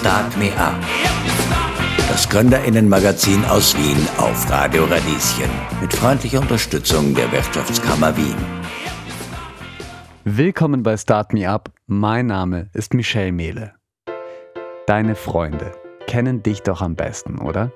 [0.00, 0.82] Start Me Up.
[2.08, 5.50] Das Gründerinnenmagazin aus Wien auf Radio Radieschen.
[5.82, 8.34] Mit freundlicher Unterstützung der Wirtschaftskammer Wien.
[10.24, 11.70] Willkommen bei Start Me Up.
[11.86, 13.74] Mein Name ist Michelle Mehle.
[14.86, 15.72] Deine Freunde
[16.06, 17.70] kennen dich doch am besten, oder?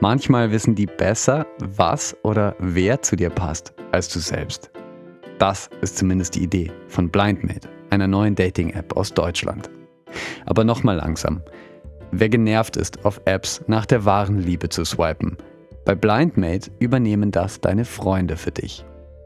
[0.00, 4.70] Manchmal wissen die besser, was oder wer zu dir passt, als du selbst.
[5.38, 9.70] Das ist zumindest die Idee von BlindMate, einer neuen Dating-App aus Deutschland.
[10.46, 11.42] Aber nochmal langsam.
[12.10, 15.36] Wer genervt ist, auf Apps nach der wahren Liebe zu swipen,
[15.84, 18.84] bei BlindMate übernehmen das deine Freunde für dich.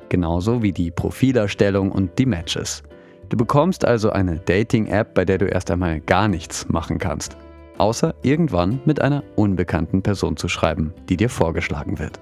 [0.08, 2.82] Genauso wie die Profilerstellung und die Matches.
[3.28, 7.36] Du bekommst also eine Dating-App, bei der du erst einmal gar nichts machen kannst
[7.82, 12.20] außer irgendwann mit einer unbekannten Person zu schreiben, die dir vorgeschlagen wird.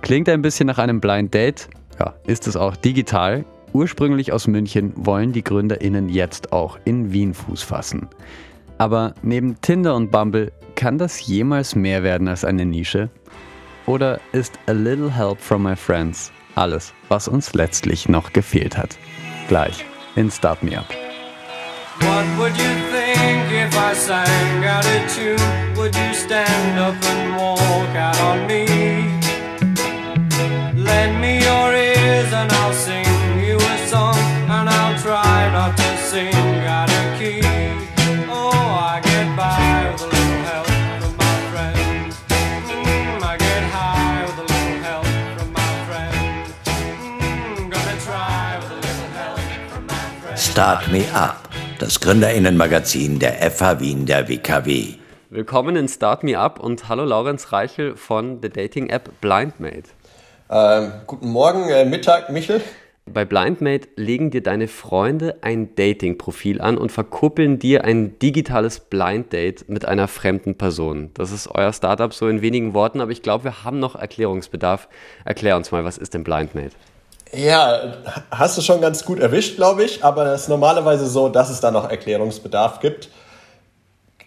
[0.00, 1.68] Klingt ein bisschen nach einem Blind Date?
[2.00, 3.44] Ja, ist es auch digital.
[3.72, 8.08] Ursprünglich aus München wollen die GründerInnen jetzt auch in Wien Fuß fassen.
[8.78, 13.08] Aber neben Tinder und Bumble kann das jemals mehr werden als eine Nische?
[13.86, 18.98] Oder ist a little help from my friends alles, was uns letztlich noch gefehlt hat?
[19.48, 19.84] Gleich
[20.16, 20.86] in Start Me Up.
[22.00, 25.36] What would you think if I sang out a tune?
[25.76, 28.66] Would you stand up and walk out on me?
[30.74, 31.71] Lend me your
[36.12, 36.28] Start
[50.92, 51.48] me up.
[51.78, 54.96] das Gründerinnenmagazin der FH Wien der WKW.
[55.30, 59.84] Willkommen in Start Me Up und hallo Laurenz Reichel von der Dating-App BlindMate.
[60.50, 62.60] Ähm, guten Morgen, äh, Mittag, Michel.
[63.12, 69.68] Bei BlindMate legen dir deine Freunde ein Dating-Profil an und verkuppeln dir ein digitales Blind-Date
[69.68, 71.10] mit einer fremden Person.
[71.14, 74.88] Das ist euer Startup so in wenigen Worten, aber ich glaube, wir haben noch Erklärungsbedarf.
[75.24, 76.72] Erklär uns mal, was ist denn BlindMate?
[77.34, 77.96] Ja,
[78.30, 81.60] hast du schon ganz gut erwischt, glaube ich, aber es ist normalerweise so, dass es
[81.60, 83.10] da noch Erklärungsbedarf gibt.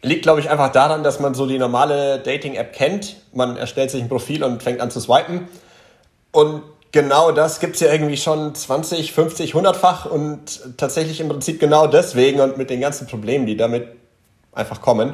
[0.04, 3.16] Liegt, glaube ich, einfach daran, dass man so die normale Dating-App kennt.
[3.34, 5.48] Man erstellt sich ein Profil und fängt an zu swipen.
[6.32, 6.62] Und
[6.96, 11.88] genau das gibt es ja irgendwie schon 20, 50, 100-fach und tatsächlich im Prinzip genau
[11.88, 13.90] deswegen und mit den ganzen Problemen, die damit
[14.54, 15.14] einfach kommen,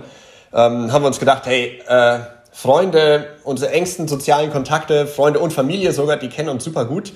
[0.54, 2.20] ähm, haben wir uns gedacht, hey, äh,
[2.54, 7.14] Freunde, unsere engsten sozialen Kontakte, Freunde und Familie sogar, die kennen uns super gut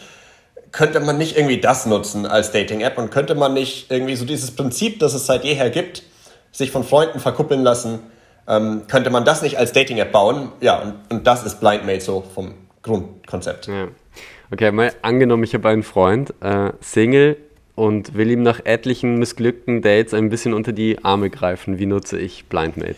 [0.71, 4.51] könnte man nicht irgendwie das nutzen als Dating-App und könnte man nicht irgendwie so dieses
[4.51, 6.03] Prinzip, das es seit jeher gibt,
[6.51, 7.99] sich von Freunden verkuppeln lassen,
[8.45, 10.51] ähm, könnte man das nicht als Dating-App bauen?
[10.59, 13.67] Ja, und, und das ist Blindmate so vom Grundkonzept.
[13.67, 13.87] Ja.
[14.51, 17.37] Okay, mal angenommen, ich habe einen Freund, äh, Single,
[17.75, 21.77] und will ihm nach etlichen missglückten Dates ein bisschen unter die Arme greifen.
[21.77, 22.95] Wie nutze ich Blindmate?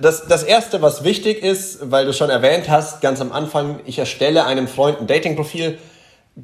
[0.00, 3.98] Das, das Erste, was wichtig ist, weil du schon erwähnt hast, ganz am Anfang, ich
[3.98, 5.78] erstelle einem Freund ein Dating-Profil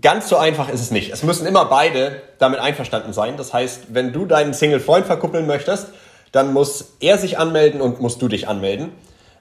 [0.02, 1.10] Ganz so einfach ist es nicht.
[1.12, 3.38] Es müssen immer beide damit einverstanden sein.
[3.38, 5.88] Das heißt, wenn du deinen Single-Freund verkuppeln möchtest,
[6.30, 8.90] dann muss er sich anmelden und musst du dich anmelden.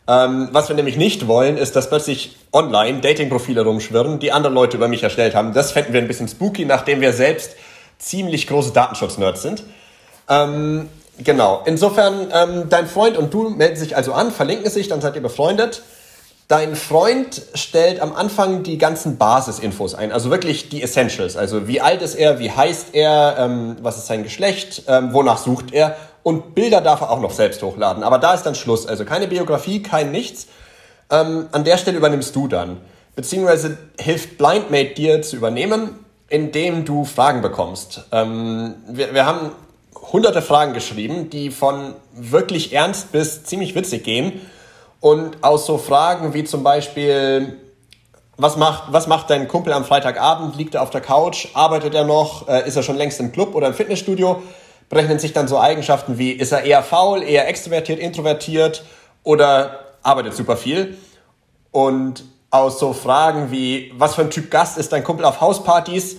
[0.09, 4.78] Ähm, was wir nämlich nicht wollen, ist, dass plötzlich online Dating-Profile rumschwirren, die andere Leute
[4.78, 5.53] über mich erstellt haben.
[5.53, 7.51] Das fänden wir ein bisschen spooky, nachdem wir selbst
[8.00, 9.63] ziemlich große Datenschutz-Nerds sind.
[10.29, 11.62] Ähm, genau.
[11.66, 15.22] Insofern, ähm, dein Freund und du melden sich also an, verlinken sich, dann seid ihr
[15.22, 15.81] befreundet.
[16.47, 21.35] Dein Freund stellt am Anfang die ganzen Basisinfos ein, also wirklich die Essentials.
[21.35, 25.40] Also wie alt ist er, wie heißt er, ähm, was ist sein Geschlecht, ähm, wonach
[25.40, 28.03] sucht er und Bilder darf er auch noch selbst hochladen.
[28.03, 28.85] Aber da ist dann Schluss.
[28.85, 30.47] Also keine Biografie, kein nichts.
[31.09, 32.78] Ähm, an der Stelle übernimmst du dann.
[33.16, 38.05] Beziehungsweise hilft BlindMate dir zu übernehmen, indem du Fragen bekommst.
[38.11, 39.51] Ähm, wir, wir haben
[40.11, 44.41] hunderte Fragen geschrieben, die von wirklich ernst bis ziemlich witzig gehen
[44.99, 47.57] und aus so Fragen wie zum Beispiel,
[48.38, 50.55] was macht, was macht dein Kumpel am Freitagabend?
[50.55, 51.47] Liegt er auf der Couch?
[51.53, 52.47] Arbeitet er noch?
[52.47, 54.41] Äh, ist er schon längst im Club oder im Fitnessstudio?
[54.90, 58.84] Berechnen sich dann so Eigenschaften wie, ist er eher faul, eher extrovertiert, introvertiert
[59.23, 60.97] oder arbeitet super viel?
[61.72, 66.17] Und aus so Fragen wie, was für ein Typ Gast ist dein Kumpel auf Hauspartys?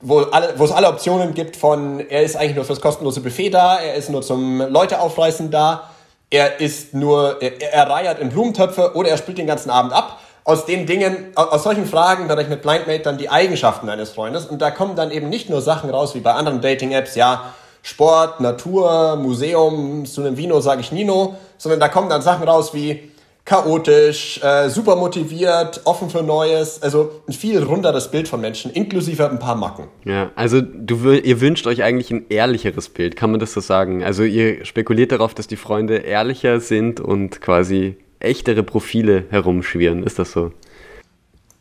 [0.00, 3.50] Wo, alle, wo es alle Optionen gibt von, er ist eigentlich nur fürs kostenlose Buffet
[3.50, 5.90] da, er ist nur zum Leute aufreißen da
[6.30, 10.20] er ist nur, er, er reiert in Blumentöpfe oder er spielt den ganzen Abend ab.
[10.44, 14.70] Aus den Dingen, aus solchen Fragen berechnet Blindmate dann die Eigenschaften eines Freundes und da
[14.70, 20.04] kommen dann eben nicht nur Sachen raus wie bei anderen Dating-Apps, ja, Sport, Natur, Museum,
[20.04, 23.10] zu einem Vino sage ich Nino, sondern da kommen dann Sachen raus wie,
[23.44, 26.82] chaotisch, äh, super motiviert, offen für Neues.
[26.82, 29.88] Also ein viel runderes Bild von Menschen, inklusive ein paar Macken.
[30.04, 34.04] Ja, also du, ihr wünscht euch eigentlich ein ehrlicheres Bild, kann man das so sagen?
[34.04, 40.04] Also ihr spekuliert darauf, dass die Freunde ehrlicher sind und quasi echtere Profile herumschwirren.
[40.04, 40.52] Ist das so?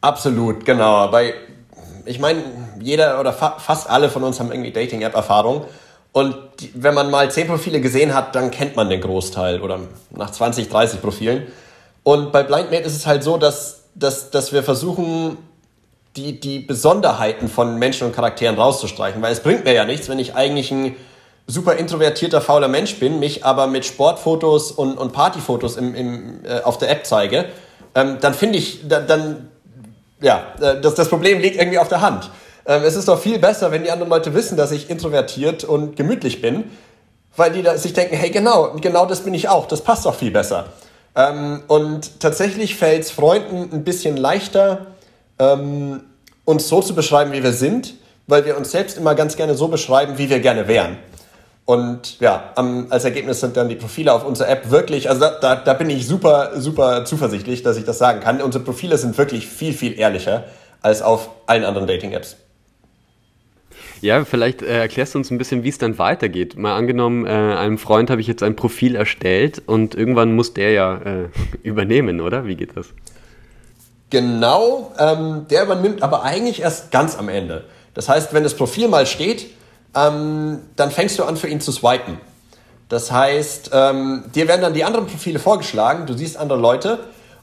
[0.01, 1.11] Absolut, genau.
[1.11, 1.33] Weil
[2.05, 2.43] ich meine,
[2.81, 5.65] jeder oder fa fast alle von uns haben irgendwie Dating-App-Erfahrung.
[6.11, 9.79] Und die, wenn man mal zehn Profile gesehen hat, dann kennt man den Großteil oder
[10.11, 11.47] nach 20, 30 Profilen.
[12.03, 15.37] Und bei BlindMate ist es halt so, dass, dass, dass wir versuchen,
[16.15, 19.21] die, die Besonderheiten von Menschen und Charakteren rauszustreichen.
[19.21, 20.95] Weil es bringt mir ja nichts, wenn ich eigentlich ein
[21.47, 26.61] super introvertierter, fauler Mensch bin, mich aber mit Sportfotos und, und Partyfotos im, im, äh,
[26.61, 27.45] auf der App zeige.
[27.95, 29.49] Ähm, dann finde ich, da, dann,
[30.21, 32.29] ja, äh, das, das Problem liegt irgendwie auf der Hand.
[32.69, 35.95] Ähm, es ist doch viel besser, wenn die anderen Leute wissen, dass ich introvertiert und
[35.95, 36.65] gemütlich bin,
[37.35, 40.29] weil die sich denken, hey, genau, genau das bin ich auch, das passt doch viel
[40.29, 40.67] besser.
[41.15, 44.85] Ähm, und tatsächlich fällt es Freunden ein bisschen leichter,
[45.39, 46.01] ähm,
[46.45, 47.95] uns so zu beschreiben, wie wir sind,
[48.27, 50.99] weil wir uns selbst immer ganz gerne so beschreiben, wie wir gerne wären.
[51.65, 55.39] Und ja, am, als Ergebnis sind dann die Profile auf unserer App wirklich, also da,
[55.39, 58.41] da, da, bin ich super, super zuversichtlich, dass ich das sagen kann.
[58.41, 60.45] Unsere Profile sind wirklich viel, viel ehrlicher
[60.81, 62.37] als auf allen anderen Dating-Apps.
[64.01, 66.57] Ja, vielleicht äh, erklärst du uns ein bisschen, wie es dann weitergeht.
[66.57, 70.71] Mal angenommen, äh, einem Freund habe ich jetzt ein Profil erstellt und irgendwann muss der
[70.71, 71.29] ja äh,
[71.63, 72.45] übernehmen, oder?
[72.45, 72.87] Wie geht das?
[74.09, 77.65] Genau, ähm, der übernimmt aber eigentlich erst ganz am Ende.
[77.93, 79.47] Das heißt, wenn das Profil mal steht,
[79.95, 82.19] ähm, dann fängst du an, für ihn zu swipen.
[82.87, 86.99] Das heißt, ähm, dir werden dann die anderen Profile vorgeschlagen, du siehst andere Leute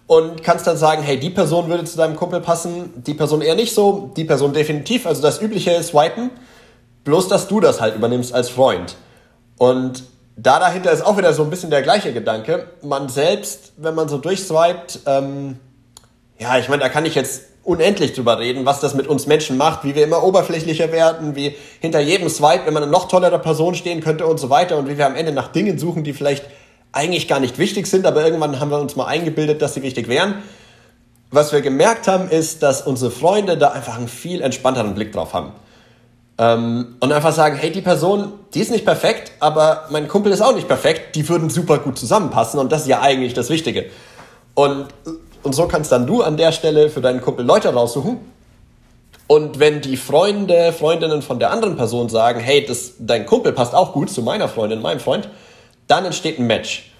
[0.08, 3.54] und kannst dann sagen, hey, die Person würde zu deinem Kumpel passen, die Person eher
[3.54, 6.30] nicht so, die Person definitiv, also das übliche Swipen,
[7.06, 8.96] bloß dass du das halt übernimmst als Freund.
[9.56, 10.04] Und
[10.36, 12.68] da dahinter ist auch wieder so ein bisschen der gleiche Gedanke.
[12.82, 15.58] Man selbst, wenn man so durchswiped, ähm,
[16.38, 19.56] ja, ich meine, da kann ich jetzt unendlich drüber reden, was das mit uns Menschen
[19.56, 23.74] macht, wie wir immer oberflächlicher werden, wie hinter jedem Swipe immer eine noch tollere Person
[23.74, 26.44] stehen könnte und so weiter und wie wir am Ende nach Dingen suchen, die vielleicht
[26.92, 30.08] eigentlich gar nicht wichtig sind, aber irgendwann haben wir uns mal eingebildet, dass sie wichtig
[30.08, 30.42] wären.
[31.30, 35.34] Was wir gemerkt haben, ist, dass unsere Freunde da einfach einen viel entspannteren Blick drauf
[35.34, 35.52] haben.
[36.38, 40.42] Ähm, und einfach sagen, hey, die Person, die ist nicht perfekt, aber mein Kumpel ist
[40.42, 43.86] auch nicht perfekt, die würden super gut zusammenpassen und das ist ja eigentlich das Wichtige.
[44.54, 44.86] Und,
[45.42, 48.18] und so kannst dann du an der Stelle für deinen Kumpel Leute raussuchen.
[49.28, 53.74] Und wenn die Freunde, Freundinnen von der anderen Person sagen, hey, das, dein Kumpel passt
[53.74, 55.28] auch gut zu meiner Freundin, meinem Freund,
[55.88, 56.92] dann entsteht ein Match.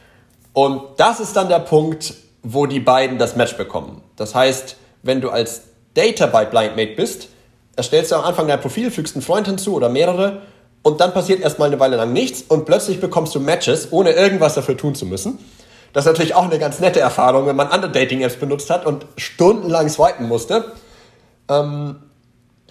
[0.53, 4.03] Und das ist dann der Punkt, wo die beiden das Match bekommen.
[4.17, 5.63] Das heißt, wenn du als
[5.95, 7.29] Data bei BlindMate bist,
[7.77, 10.43] erstellst du am Anfang dein Profil, fügst einen Freund hinzu oder mehrere
[10.83, 14.55] und dann passiert erstmal eine Weile lang nichts und plötzlich bekommst du Matches, ohne irgendwas
[14.55, 15.39] dafür tun zu müssen.
[15.93, 19.07] Das ist natürlich auch eine ganz nette Erfahrung, wenn man andere Dating-Apps benutzt hat und
[19.17, 20.73] stundenlang swipen musste.
[21.49, 21.97] Ähm,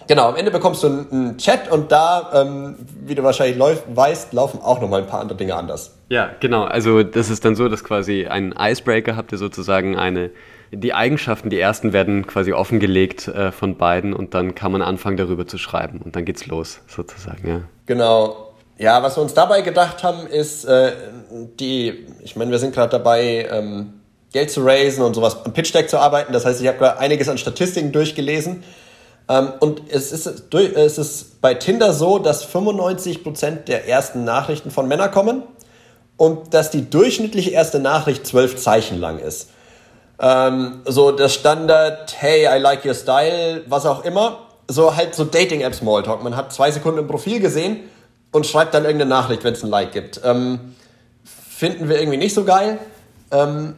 [0.08, 4.32] Genau, am Ende bekommst du einen, Chat und da, ähm, wie du wahrscheinlich läuf, weißt,
[4.32, 5.96] laufen auch nochmal ein paar andere Dinge anders.
[6.08, 6.64] Ja, genau.
[6.64, 10.30] Also das ist dann so, dass quasi ein Icebreaker habt ihr sozusagen eine,
[10.72, 15.16] die Eigenschaften, die ersten werden quasi offengelegt äh, von beiden und dann kann man anfangen
[15.16, 17.60] darüber zu schreiben und dann geht's los sozusagen, ja.
[17.86, 18.54] Genau.
[18.78, 20.92] Ja, was wir uns dabei gedacht haben, ist äh,
[21.58, 23.94] die, ich meine, wir sind gerade dabei, ähm,
[24.32, 26.32] Geld zu raisen und sowas am Pitch Deck zu arbeiten.
[26.34, 28.64] Das heißt, ich habe einiges an Statistiken durchgelesen
[29.28, 34.88] ähm, und es ist, es ist bei Tinder so, dass 95% der ersten Nachrichten von
[34.88, 35.42] Männern kommen
[36.16, 39.50] und dass die durchschnittliche erste Nachricht zwölf Zeichen lang ist.
[40.18, 44.38] Ähm, so das Standard, hey, I like your style, was auch immer.
[44.68, 46.22] So halt so Dating-App-Smalltalk.
[46.22, 47.80] Man hat zwei Sekunden im Profil gesehen
[48.32, 50.20] und schreibt dann irgendeine Nachricht, wenn es ein Like gibt.
[50.24, 50.74] Ähm,
[51.24, 52.78] finden wir irgendwie nicht so geil.
[53.30, 53.74] Ähm,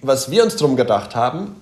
[0.00, 1.56] was wir uns drum gedacht haben,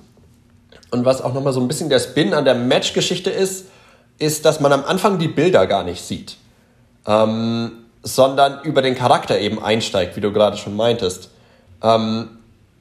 [0.90, 3.66] und was auch nochmal so ein bisschen der Spin an der Match-Geschichte ist,
[4.18, 6.36] ist, dass man am Anfang die Bilder gar nicht sieht,
[7.06, 11.30] ähm, sondern über den Charakter eben einsteigt, wie du gerade schon meintest.
[11.82, 12.35] Ähm,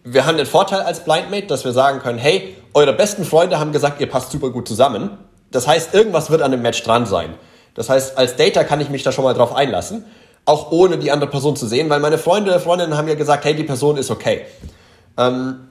[0.05, 3.71] wir haben den Vorteil als Blindmate, dass wir sagen können, hey, eure besten Freunde haben
[3.71, 5.17] gesagt, ihr passt super gut zusammen.
[5.51, 7.33] Das heißt, irgendwas wird an dem Match dran sein.
[7.73, 10.05] Das heißt, als Data kann ich mich da schon mal drauf einlassen,
[10.45, 13.55] auch ohne die andere Person zu sehen, weil meine Freunde, Freundinnen haben ja gesagt, hey,
[13.55, 14.45] die Person ist okay.
[15.17, 15.69] Ähm,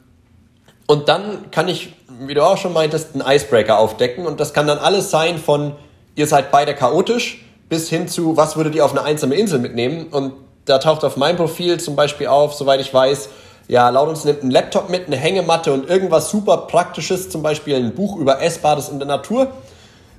[0.86, 4.26] und dann kann ich, wie du auch schon meintest, einen Icebreaker aufdecken.
[4.26, 5.76] Und das kann dann alles sein von,
[6.16, 10.08] ihr seid beide chaotisch, bis hin zu, was würdet ihr auf eine einsame Insel mitnehmen?
[10.08, 13.28] Und da taucht auf meinem Profil zum Beispiel auf, soweit ich weiß,
[13.66, 17.94] ja, Laurens nimmt einen Laptop mit, eine Hängematte und irgendwas super Praktisches, zum Beispiel ein
[17.94, 19.48] Buch über Essbares in der Natur.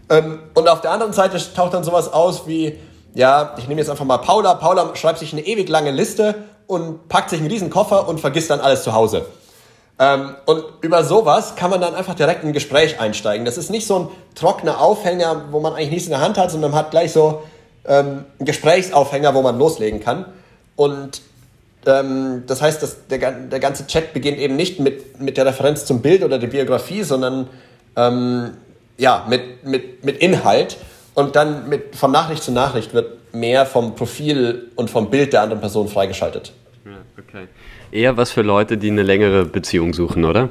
[0.10, 2.80] Ähm, und auf der anderen Seite taucht dann sowas aus wie,
[3.14, 4.56] ja, ich nehme jetzt einfach mal Paula.
[4.56, 6.36] Paula schreibt sich eine ewig lange Liste
[6.68, 9.26] und packt sich einen riesen Koffer und vergisst dann alles zu Hause.
[9.98, 13.46] Ähm, und über sowas kann man dann einfach direkt in ein Gespräch einsteigen.
[13.46, 16.52] Das ist nicht so ein trockener Aufhänger, wo man eigentlich nichts in der Hand hat,
[16.52, 17.44] sondern man hat gleich so
[17.86, 20.26] ähm, einen Gesprächsaufhänger, wo man loslegen kann.
[20.76, 21.22] Und
[21.88, 25.86] ähm, das heißt, dass der, der ganze Chat beginnt eben nicht mit, mit der Referenz
[25.86, 27.48] zum Bild oder der Biografie, sondern
[27.96, 28.52] ähm,
[28.98, 30.78] ja, mit, mit, mit Inhalt.
[31.14, 35.42] Und dann mit, von Nachricht zu Nachricht wird mehr vom Profil und vom Bild der
[35.42, 36.54] anderen Person freigeschaltet.
[36.86, 37.48] Ja, okay.
[37.92, 40.50] Eher was für Leute, die eine längere Beziehung suchen, oder?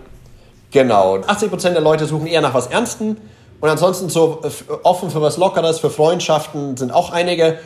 [0.70, 1.16] Genau.
[1.18, 3.16] 80% der Leute suchen eher nach was Ernsten.
[3.60, 4.42] Und ansonsten so
[4.82, 7.58] offen für was Lockeres, für Freundschaften sind auch einige.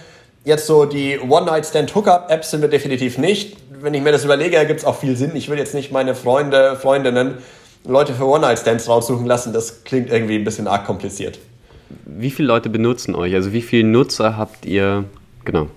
[0.45, 3.57] Jetzt so die One-Night-Stand-Hookup-Apps sind wir definitiv nicht.
[3.71, 5.33] Wenn ich mir das überlege, gibt es auch viel Sinn.
[5.35, 7.39] Ich will jetzt nicht meine Freunde, Freundinnen,
[7.85, 9.53] Leute für One-Night-Stands raussuchen lassen.
[9.53, 11.39] Das klingt irgendwie ein bisschen arg kompliziert.
[12.05, 13.35] Wie viele Leute benutzen euch?
[13.35, 15.05] Also wie viele Nutzer habt ihr?
[15.45, 15.69] Genau.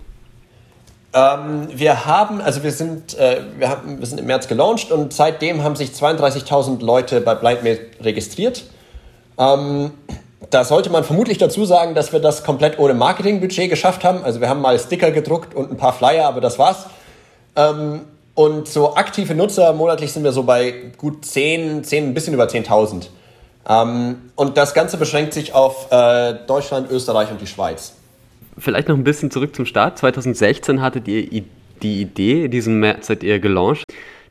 [1.13, 5.11] Ähm, wir haben, also wir sind, äh, wir, haben, wir sind im März gelauncht und
[5.11, 8.63] seitdem haben sich 32.000 Leute bei Blindmail registriert.
[9.37, 9.91] Ähm,
[10.49, 14.23] da sollte man vermutlich dazu sagen, dass wir das komplett ohne Marketingbudget geschafft haben.
[14.23, 16.87] Also wir haben mal Sticker gedruckt und ein paar Flyer, aber das war's.
[17.55, 18.01] Ähm,
[18.33, 22.45] und so aktive Nutzer monatlich sind wir so bei gut 10, 10 ein bisschen über
[22.45, 23.07] 10.000.
[23.69, 27.93] Ähm, und das Ganze beschränkt sich auf äh, Deutschland, Österreich und die Schweiz
[28.57, 29.97] vielleicht noch ein bisschen zurück zum Start.
[29.97, 31.43] 2016 hattet ihr
[31.81, 33.83] die Idee, diesen März seid ihr gelauncht.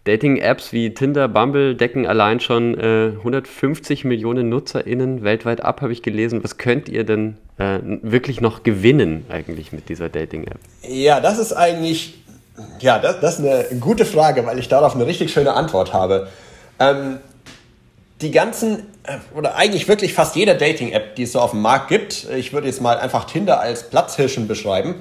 [0.04, 6.02] Dating-Apps wie Tinder, Bumble decken allein schon äh, 150 Millionen NutzerInnen weltweit ab, habe ich
[6.02, 6.42] gelesen.
[6.42, 10.59] Was könnt ihr denn äh, wirklich noch gewinnen eigentlich mit dieser Dating-App?
[10.88, 12.14] Ja, das ist eigentlich,
[12.80, 16.28] ja, das, das, ist eine gute Frage, weil ich darauf eine richtig schöne Antwort habe.
[16.78, 17.19] Ähm,
[18.23, 21.88] die ganzen, äh, oder eigentlich wirklich fast jede Dating-App, die es so auf dem Markt
[21.88, 24.95] gibt, ich würde jetzt mal einfach Tinder als Platzhirschen beschreiben,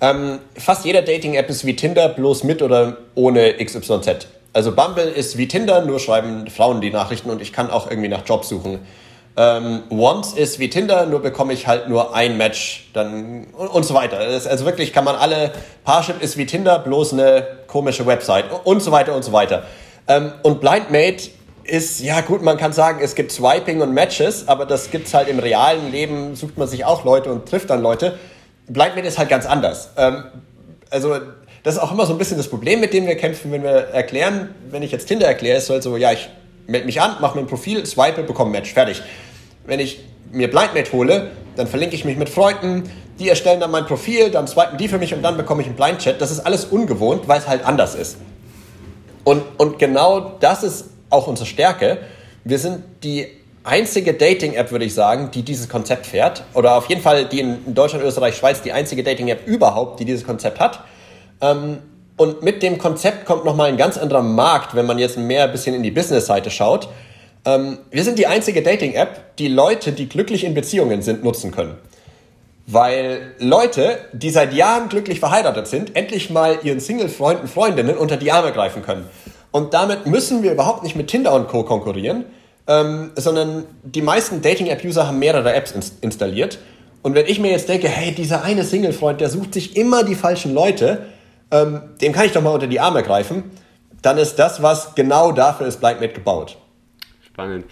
[0.00, 4.28] ähm, fast jede Dating-App ist wie Tinder, bloß mit oder ohne XYZ.
[4.58, 8.08] Also Bumble ist wie Tinder, nur schreiben Frauen die Nachrichten und ich kann auch irgendwie
[8.08, 8.80] nach Jobs suchen.
[9.36, 13.84] Ähm, Once ist wie Tinder, nur bekomme ich halt nur ein Match dann und, und
[13.84, 14.18] so weiter.
[14.18, 15.52] also wirklich kann man alle,
[15.84, 19.62] Parship ist wie Tinder, bloß eine komische Website und so weiter und so weiter.
[20.08, 21.30] Ähm, und Blindmate
[21.62, 25.14] ist, ja gut, man kann sagen, es gibt Swiping und Matches, aber das gibt es
[25.14, 28.18] halt im realen Leben, sucht man sich auch Leute und trifft dann Leute.
[28.66, 29.90] Blindmate ist halt ganz anders.
[29.96, 30.24] Ähm,
[30.90, 31.14] also
[31.68, 33.88] das ist auch immer so ein bisschen das Problem, mit dem wir kämpfen, wenn wir
[33.92, 36.30] erklären, wenn ich jetzt Tinder erkläre, ist so, also, ja, ich
[36.66, 39.02] melde mich an, mache mir ein Profil, swipe, bekomme ein Match, fertig.
[39.66, 40.00] Wenn ich
[40.32, 42.84] mir Blindmate hole, dann verlinke ich mich mit Freunden,
[43.18, 45.76] die erstellen dann mein Profil, dann swipen die für mich und dann bekomme ich einen
[45.76, 46.22] Blindchat.
[46.22, 48.16] Das ist alles ungewohnt, weil es halt anders ist.
[49.24, 51.98] Und, und genau das ist auch unsere Stärke.
[52.44, 53.26] Wir sind die
[53.62, 56.44] einzige Dating-App, würde ich sagen, die dieses Konzept fährt.
[56.54, 60.24] Oder auf jeden Fall die in Deutschland, Österreich, Schweiz die einzige Dating-App überhaupt, die dieses
[60.24, 60.82] Konzept hat.
[61.40, 61.78] Ähm,
[62.16, 65.52] und mit dem Konzept kommt nochmal ein ganz anderer Markt, wenn man jetzt mehr ein
[65.52, 66.88] bisschen in die Business-Seite schaut.
[67.44, 71.76] Ähm, wir sind die einzige Dating-App, die Leute, die glücklich in Beziehungen sind, nutzen können.
[72.66, 78.30] Weil Leute, die seit Jahren glücklich verheiratet sind, endlich mal ihren Single-Freunden, Freundinnen unter die
[78.32, 79.06] Arme greifen können.
[79.52, 81.62] Und damit müssen wir überhaupt nicht mit Tinder und Co.
[81.62, 82.24] konkurrieren,
[82.66, 86.58] ähm, sondern die meisten Dating-App-User haben mehrere Apps ins installiert.
[87.02, 90.16] Und wenn ich mir jetzt denke, hey, dieser eine Single-Freund, der sucht sich immer die
[90.16, 91.06] falschen Leute,
[91.50, 93.44] ähm, dem kann ich doch mal unter die Arme greifen,
[94.02, 96.56] dann ist das, was genau dafür ist, Blindmate gebaut.
[97.26, 97.64] Spannend.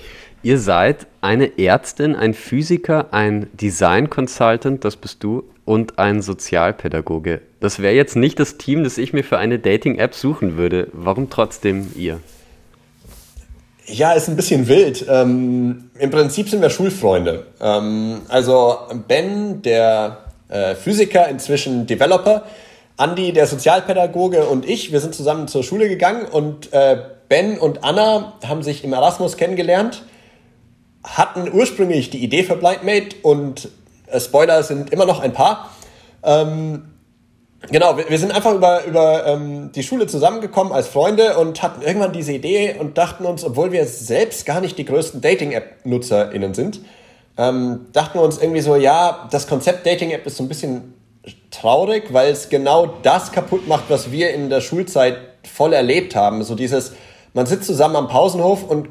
[0.42, 7.40] Ihr seid eine Ärztin, ein Physiker, ein Design Consultant, das bist du, und ein Sozialpädagoge.
[7.60, 10.88] Das wäre jetzt nicht das Team, das ich mir für eine Dating-App suchen würde.
[10.92, 12.20] Warum trotzdem ihr?
[13.86, 15.04] Ja, ist ein bisschen wild.
[15.08, 17.46] Ähm, Im Prinzip sind wir Schulfreunde.
[17.60, 18.78] Ähm, also
[19.08, 20.18] Ben, der
[20.48, 22.44] äh, Physiker, inzwischen Developer,
[22.98, 26.98] Andy, der Sozialpädagoge und ich, wir sind zusammen zur Schule gegangen und äh,
[27.28, 30.02] Ben und Anna haben sich im Erasmus kennengelernt
[31.06, 33.68] hatten ursprünglich die Idee für Blindmate und
[34.06, 35.70] äh, Spoiler sind immer noch ein paar.
[36.24, 36.90] Ähm,
[37.70, 41.82] genau, wir, wir, sind einfach über, über ähm, die Schule zusammengekommen als Freunde und hatten
[41.82, 46.80] irgendwann diese Idee und dachten uns, obwohl wir selbst gar nicht die größten Dating-App-NutzerInnen sind,
[47.38, 50.94] ähm, dachten wir uns irgendwie so, ja, das Konzept Dating-App ist so ein bisschen
[51.60, 56.42] traurig, weil es genau das kaputt macht, was wir in der Schulzeit voll erlebt haben.
[56.42, 56.92] So dieses,
[57.34, 58.88] man sitzt zusammen am Pausenhof und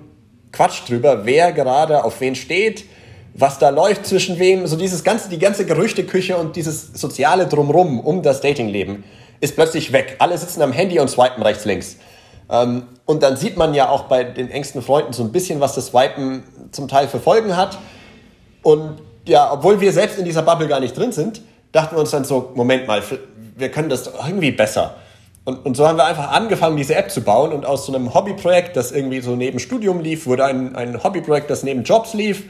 [0.51, 2.85] Quatsch drüber, wer gerade auf wen steht,
[3.33, 7.99] was da läuft zwischen wem, so dieses ganze, die ganze Gerüchteküche und dieses soziale Drumrum
[7.99, 9.03] um das Datingleben
[9.41, 10.15] ist plötzlich weg.
[10.19, 11.97] Alle sitzen am Handy und swipen rechts, links.
[12.49, 15.75] Ähm, und dann sieht man ja auch bei den engsten Freunden so ein bisschen, was
[15.75, 17.77] das Swipen zum Teil für Folgen hat.
[18.63, 21.41] Und ja, obwohl wir selbst in dieser Bubble gar nicht drin sind,
[21.75, 23.03] dachten wir uns dann so, Moment mal,
[23.57, 24.95] wir können das irgendwie besser.
[25.43, 27.51] Und, und so haben wir einfach angefangen, diese App zu bauen.
[27.51, 31.49] Und aus so einem Hobbyprojekt, das irgendwie so neben Studium lief, wurde ein, ein Hobbyprojekt,
[31.49, 32.43] das neben Jobs lief.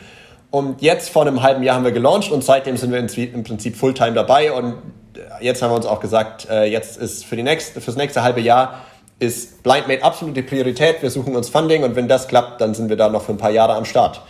[0.52, 3.76] Und jetzt vor einem halben Jahr haben wir gelauncht und seitdem sind wir im Prinzip
[3.76, 4.54] Fulltime dabei.
[4.54, 4.76] Und
[5.42, 8.24] jetzt haben wir uns auch gesagt, äh, jetzt ist für, die nächste, für das nächste
[8.24, 8.86] halbe Jahr
[9.18, 11.02] ist BlindMate absolute Priorität.
[11.02, 13.38] Wir suchen uns Funding und wenn das klappt, dann sind wir da noch für ein
[13.38, 14.22] paar Jahre am Start.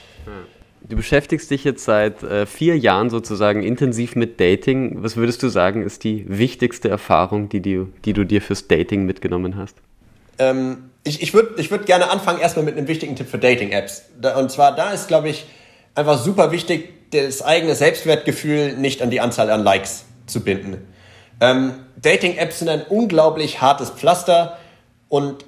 [0.87, 5.01] Du beschäftigst dich jetzt seit äh, vier Jahren sozusagen intensiv mit Dating.
[5.01, 9.05] Was würdest du sagen, ist die wichtigste Erfahrung, die, die, die du dir fürs Dating
[9.05, 9.77] mitgenommen hast?
[10.37, 14.03] Ähm, ich ich würde ich würd gerne anfangen erstmal mit einem wichtigen Tipp für Dating-Apps.
[14.37, 15.45] Und zwar da ist, glaube ich,
[15.95, 20.77] einfach super wichtig, das eigene Selbstwertgefühl nicht an die Anzahl an Likes zu binden.
[21.41, 24.59] Ähm, Dating-Apps sind ein unglaublich hartes Pflaster
[25.09, 25.45] und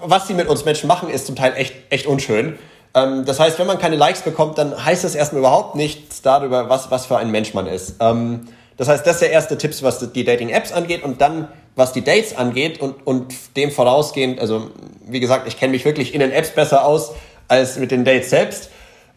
[0.00, 2.58] was sie mit uns Menschen machen, ist zum Teil echt, echt unschön.
[2.94, 6.68] Ähm, das heißt, wenn man keine Likes bekommt, dann heißt das erstmal überhaupt nichts darüber,
[6.68, 7.96] was, was für ein Mensch man ist.
[8.00, 11.92] Ähm, das heißt, das ist der erste Tipp, was die Dating-Apps angeht und dann, was
[11.92, 14.70] die Dates angeht und, und dem vorausgehend, also
[15.06, 17.12] wie gesagt, ich kenne mich wirklich in den Apps besser aus
[17.48, 18.70] als mit den Dates selbst.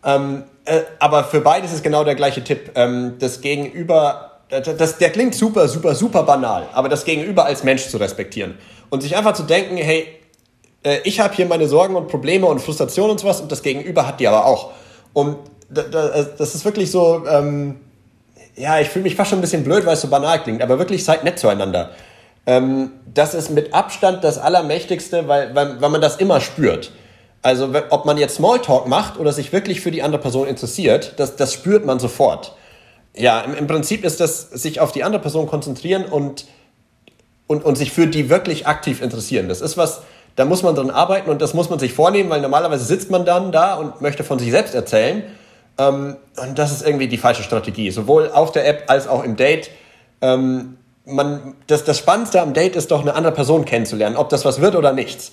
[0.04, 2.72] Ähm, äh, aber für beides ist genau der gleiche Tipp.
[2.76, 7.88] Ähm, das Gegenüber, das, der klingt super, super, super banal, aber das Gegenüber als Mensch
[7.88, 8.58] zu respektieren
[8.90, 10.08] und sich einfach zu denken, hey,
[10.88, 14.08] äh, ich habe hier meine Sorgen und Probleme und Frustrationen und sowas und das Gegenüber
[14.08, 14.72] hat die aber auch.
[15.14, 15.38] Und
[15.70, 17.82] das ist wirklich so, ähm,
[18.56, 20.80] ja, ich fühle mich fast schon ein bisschen blöd, weil es so banal klingt, aber
[20.80, 21.92] wirklich seid nett zueinander.
[22.46, 26.92] Ähm, das ist mit Abstand das Allermächtigste, weil, weil, weil man das immer spürt.
[27.42, 31.36] Also ob man jetzt Smalltalk macht oder sich wirklich für die andere Person interessiert, das,
[31.36, 32.56] das spürt man sofort.
[33.16, 36.46] Ja, im, im Prinzip ist das sich auf die andere Person konzentrieren und,
[37.48, 39.50] und, und sich für die wirklich aktiv interessieren.
[39.50, 40.02] Das ist was,
[40.38, 43.26] da muss man dran arbeiten und das muss man sich vornehmen, weil normalerweise sitzt man
[43.26, 45.24] dann da und möchte von sich selbst erzählen.
[45.80, 49.36] Ähm, und das ist irgendwie die falsche Strategie, sowohl auf der App als auch im
[49.36, 49.72] Date.
[50.22, 54.46] Ähm, man, das, das Spannendste am Date ist doch, eine andere Person kennenzulernen, ob das
[54.46, 55.32] was wird oder nichts.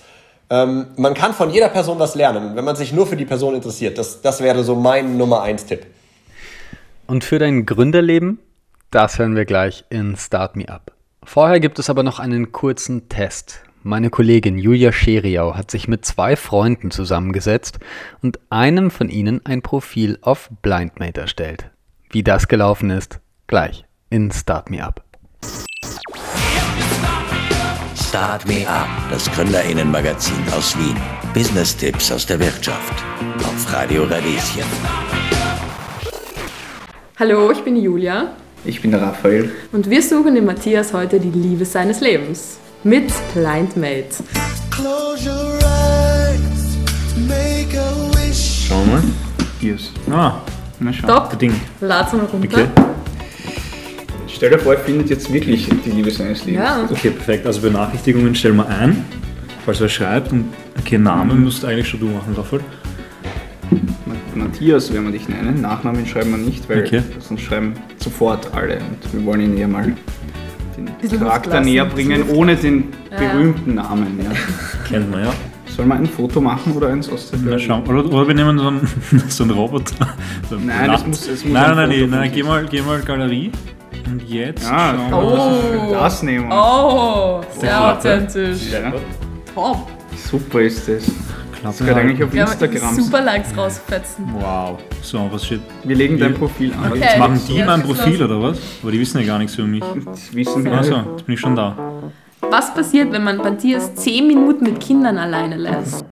[0.48, 3.54] Ähm, man kann von jeder Person was lernen, wenn man sich nur für die Person
[3.54, 3.98] interessiert.
[3.98, 5.84] Das, das wäre so mein Nummer eins Tipp.
[7.06, 8.38] Und für dein Gründerleben,
[8.90, 10.92] das hören wir gleich in Start Me Up.
[11.22, 13.60] Vorher gibt es aber noch einen kurzen Test.
[13.86, 17.80] Meine Kollegin Julia Scheriau hat sich mit zwei Freunden zusammengesetzt
[18.22, 21.70] und einem von ihnen ein Profil auf Blindmate erstellt.
[22.08, 25.04] Wie das gelaufen ist, gleich in Start Me Up.
[27.94, 30.96] Start Me Up, das Gründerinnenmagazin aus Wien.
[31.34, 33.04] Business-Tipps aus der Wirtschaft.
[33.40, 34.64] Auf Radio Radieschen.
[37.20, 38.34] Hallo, ich bin Julia.
[38.64, 39.52] Ich bin der Raphael.
[39.72, 44.22] Und wir suchen dem Matthias heute die Liebe seines Lebens mit Blindmate.
[48.68, 49.02] Schau mal.
[49.60, 49.92] Hier ist.
[50.10, 50.40] Ah,
[50.80, 51.06] na schau.
[51.06, 51.38] Top.
[51.38, 51.52] Ding.
[51.80, 52.48] Lad's mal runter.
[52.48, 52.66] Okay.
[54.28, 56.64] Stell dir vor, er findet jetzt wirklich die Liebe seines Lebens.
[56.64, 56.88] Ja.
[56.90, 57.46] Okay, perfekt.
[57.46, 59.04] Also Benachrichtigungen stellen wir ein,
[59.64, 60.32] falls wer schreibt.
[60.32, 62.62] Und okay, Namen musst eigentlich schon du machen, Raphael.
[64.34, 65.60] Matthias werden wir dich nennen.
[65.60, 67.02] Nachnamen schreiben wir nicht, weil Okay.
[67.20, 68.76] sonst schreiben sofort alle.
[68.78, 69.94] Und wir wollen ihn eher mal
[71.08, 73.18] Charakter näher bringen, ohne den Ja.
[73.18, 74.18] berühmten Namen.
[74.22, 74.30] Ja.
[74.88, 75.30] Kennt man ja.
[75.66, 78.58] Sollen wir ein Foto machen oder eins aus der Na, schau, oder, oder wir nehmen
[78.58, 78.88] so einen,
[79.28, 80.08] so einen Roboter.
[80.48, 82.64] So einen Nein, es muss- es muss nein, ein nein, Foto nein, nein, geh mal,
[82.66, 83.50] geh mal Galerie.
[84.06, 85.90] Und jetzt Ja, schauen wir, oh.
[85.94, 86.00] was.
[86.14, 86.54] Das nehmen wir.
[86.54, 88.70] Oh, sehr authentisch.
[88.70, 88.92] Ja,
[89.54, 89.88] Top.
[90.30, 91.04] super ist das.
[91.64, 91.88] Das klappt.
[91.90, 92.94] geht eigentlich auf Ja, Instagram.
[92.94, 94.26] super Likes rausfetzen.
[94.38, 94.78] Wow.
[95.02, 95.62] So, was steht?
[95.82, 96.92] Wir legen dein Profil an.
[96.92, 97.00] Okay.
[97.00, 98.30] Jetzt machen die Ja, mein Profil los.
[98.30, 98.58] oder was?
[98.82, 99.82] Aber die wissen ja gar nichts über mich.
[100.04, 100.72] Das wissen wir.
[100.72, 101.76] Achso, jetzt bin ich schon da.
[102.42, 106.04] Was passiert, wenn man Matthias 10 Minuten mit Kindern alleine lässt?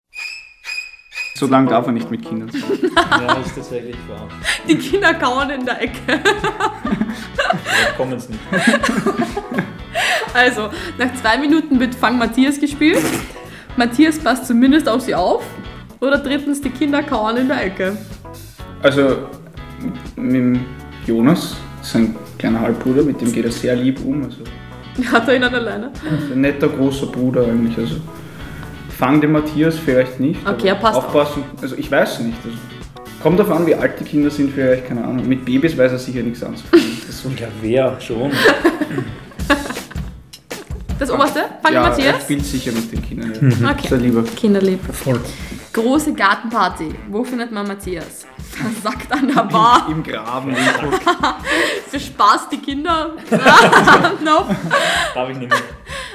[1.35, 2.63] So lange darf er nicht mit Kindern sein.
[3.21, 4.29] Ja, ist tatsächlich wahr.
[4.69, 6.21] Die Kinder kauen in der Ecke.
[7.97, 8.41] Kommen jetzt nicht.
[10.35, 13.03] Also, nach zwei Minuten wird Fang Matthias gespielt.
[13.77, 15.43] Matthias passt zumindest auf sie auf.
[16.01, 17.97] Oder drittens, die Kinder kauen in der Ecke.
[18.83, 19.19] Also
[20.17, 20.61] mit dem
[21.07, 24.25] Jonas, sein kleiner Halbbruder, mit dem geht er sehr lieb um.
[24.25, 24.39] Also
[25.13, 25.91] Hat er ihn dann alleine?
[26.33, 27.79] ein netter großer Bruder eigentlich.
[27.79, 27.97] Also
[28.99, 30.41] fang den Matthias vielleicht nicht.
[30.47, 31.45] Okay, er passt aufpassen.
[31.61, 32.37] Also ich weiß nicht.
[32.45, 32.57] Also,
[33.23, 35.27] kommt darauf an, wie alt die Kinder sind, vielleicht, keine Ahnung.
[35.29, 36.85] Mit Babys weiß er sicher nichts anzufangen.
[37.01, 38.33] Das ist so Ja, wer schon?
[41.03, 41.47] Das oberste?
[41.61, 42.23] Fang ja, er Matthias?
[42.23, 43.57] spielt sicher mit den Kindern.
[43.61, 43.71] Ja.
[43.73, 43.89] Okay.
[43.89, 44.23] Sehr lieber.
[44.23, 44.79] Kinderlieb.
[44.95, 45.21] Voll.
[45.73, 46.95] Große Gartenparty.
[47.09, 48.25] Wo findet man Matthias?
[48.39, 49.89] Versackt an der Bar.
[49.91, 50.51] Im Graben.
[50.51, 50.97] irgendwo.
[51.89, 53.15] Für Spaß die Kinder.
[54.25, 54.55] nope.
[55.13, 55.59] Darf ich nicht mehr.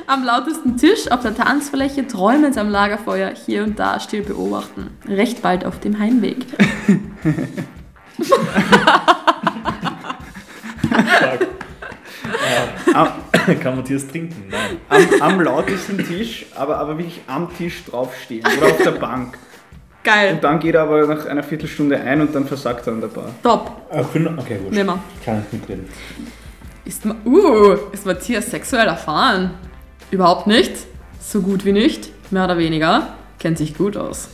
[0.05, 4.89] Am lautesten Tisch auf der Tanzfläche, träumend am Lagerfeuer, hier und da still beobachten.
[5.05, 6.45] Recht bald auf dem Heimweg.
[13.63, 14.45] Kann Matthias trinken?
[14.49, 14.77] Nein.
[15.21, 19.37] am, am lautesten Tisch, aber, aber wirklich am Tisch draufstehen oder auf der Bank.
[20.03, 20.33] Geil.
[20.35, 23.07] Und dann geht er aber nach einer Viertelstunde ein und dann versagt er an der
[23.09, 23.29] Bar.
[23.43, 23.71] Top.
[23.91, 24.75] Ah, fünf- Okay, wurscht.
[24.77, 24.99] Nimmer.
[25.25, 25.87] Kann ich mitreden.
[26.85, 29.51] Ist, Ma- uh, ist Matthias sexuell erfahren?
[30.09, 30.71] Überhaupt nicht.
[31.19, 32.09] So gut wie nicht.
[32.31, 33.09] Mehr oder weniger.
[33.39, 34.29] Kennt sich gut aus.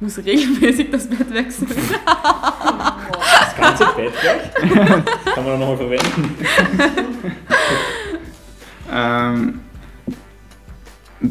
[0.00, 1.68] Muss regelmäßig das Bett wechseln.
[3.44, 4.70] Das ganze Bett gleich?
[5.34, 6.34] Kann man dann nochmal verwenden.
[8.92, 9.60] Ähm,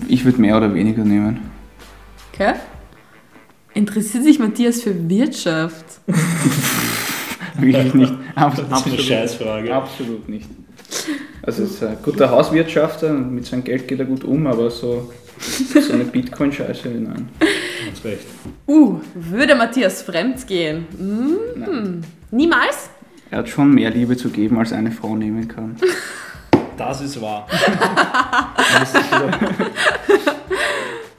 [0.08, 1.40] ich würde mehr oder weniger nehmen.
[2.34, 2.54] Okay.
[3.74, 5.86] Interessiert sich Matthias für Wirtschaft?
[7.60, 8.14] Wirklich nicht.
[8.36, 9.74] Abs- Das ist eine absolut, Scheißfrage.
[9.76, 10.50] absolut nicht.
[11.44, 15.12] Also es ist ein guter Hauswirtschafter, mit seinem Geld geht er gut um, aber so,
[15.40, 17.30] so eine Bitcoin-Scheiße, nein.
[17.92, 18.26] Hast recht.
[18.68, 20.86] Uh, würde Matthias fremd gehen?
[21.56, 22.02] Nein.
[22.32, 22.90] Niemals?
[23.32, 25.76] Er hat schon mehr Liebe zu geben, als eine Frau nehmen kann.
[26.88, 27.48] Das ist wahr.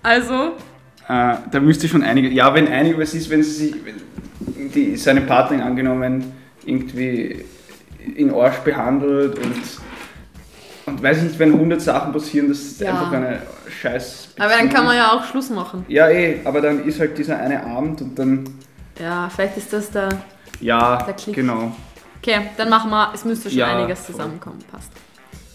[0.03, 0.53] Also,
[1.09, 2.29] Äh, da müsste schon einige.
[2.29, 3.75] Ja, wenn einige, was ist, wenn sie sich.
[3.85, 6.33] Wenn die, seine Partnerin angenommen
[6.65, 7.45] irgendwie
[8.17, 9.55] in Arsch behandelt und.
[10.85, 12.91] Und weiß ich nicht, wenn 100 Sachen passieren, das ist Ja.
[12.91, 13.41] einfach eine
[13.81, 14.31] scheiß.
[14.39, 15.85] aber dann kann man ja auch Schluss machen.
[15.87, 18.49] Ja, eh, aber dann ist halt dieser eine Abend und dann.
[19.01, 20.09] Ja, vielleicht ist das der.
[20.61, 21.37] Ja, Der Klick.
[21.37, 21.71] genau.
[22.21, 23.13] Okay, dann machen wir.
[23.15, 24.17] Es müsste schon Ja, einiges voll.
[24.17, 24.59] zusammenkommen.
[24.73, 24.91] Passt.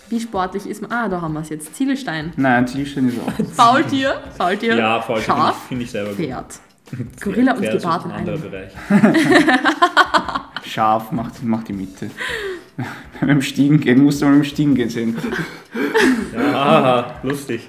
[0.09, 0.91] Wie sportlich ist man?
[0.91, 1.75] Ah, da haben wir es jetzt.
[1.75, 2.31] Ziegelstein.
[2.37, 3.45] Nein, Zielstein ist auch.
[3.53, 4.21] Faultier.
[4.37, 4.75] Faultier.
[4.75, 5.21] Ja, voll.
[5.21, 5.67] Finde ich, Scharf.
[5.67, 6.17] find ich selber gut.
[6.17, 6.59] Pferd.
[7.21, 8.51] Gorilla und Pferd ist Gepard in ein anderer einem.
[8.51, 8.71] Bereich.
[10.65, 12.09] Scharf macht, macht die Mitte.
[13.19, 15.17] beim Stiegen gehen, musst du mal beim Stiegen gehen sehen.
[16.33, 17.67] Ja, lustig.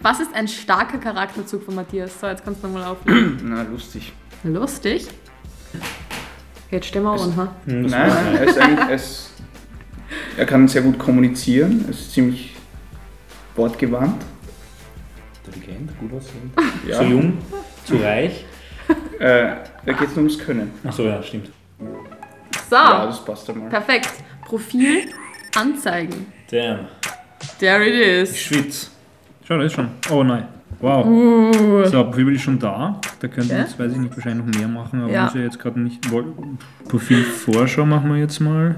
[0.00, 2.20] Was ist ein starker Charakterzug von Matthias?
[2.20, 3.40] So, jetzt kannst du nochmal aufnehmen.
[3.44, 4.12] Na, lustig.
[4.44, 5.06] Lustig.
[6.70, 7.54] Jetzt stehen wir runter.
[7.66, 9.02] Nein, nein, er ist eigentlich.
[10.36, 12.54] Er, kann sehr gut kommunizieren, er ist ziemlich
[13.54, 14.22] wortgewandt.
[15.44, 16.52] Intelligent, gut aussehen.
[16.88, 16.98] Ja.
[16.98, 17.38] Zu jung,
[17.84, 18.44] zu reich.
[19.18, 19.54] Äh,
[19.86, 20.70] da geht es nur ums Können.
[20.84, 21.50] Achso, ja, stimmt.
[22.68, 23.68] So, Ja, das passt einmal.
[23.68, 24.10] perfekt.
[24.46, 25.08] Profil
[25.56, 26.26] anzeigen.
[26.50, 26.86] Damn.
[27.58, 28.38] There it Ich is.
[28.40, 28.86] schwitze.
[29.46, 29.88] Schau, da ist schon.
[30.10, 30.46] Oh nein.
[30.82, 31.86] Wow.
[31.90, 33.00] So, Profil ist schon da.
[33.20, 33.64] Da könnten wir Okay.
[33.64, 35.24] jetzt, weiß ich nicht, wahrscheinlich noch mehr machen, aber Ja.
[35.24, 36.00] muss ja jetzt gerade nicht.
[36.88, 38.74] Profilvorschau machen wir jetzt mal.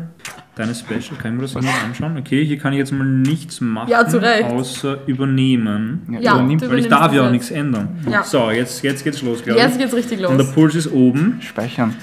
[0.57, 2.17] Deine Special, kann ich mir das mal anschauen?
[2.17, 4.45] Okay, hier kann ich jetzt mal nichts machen, Ja, zu Recht.
[4.45, 6.03] außer übernehmen.
[6.21, 7.33] Ja, übernimmt, du Weil ich darf ja auch jetzt.
[7.33, 7.89] nichts ändern.
[8.09, 8.23] Ja.
[8.23, 9.79] So, jetzt, jetzt geht's los, glaube Jetzt ich.
[9.81, 10.53] geht's richtig Und der los.
[10.55, 11.39] Puls ist oben.
[11.41, 11.95] Speichern.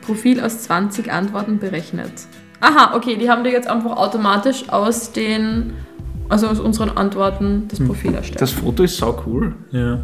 [0.00, 2.10] Profil aus 20 Antworten berechnet.
[2.60, 5.74] Aha, okay, die haben dir jetzt einfach automatisch aus den,
[6.32, 8.40] also aus unseren Antworten das Profil erstellt.
[8.40, 9.54] Das Foto ist sau cool.
[9.70, 10.00] Ja.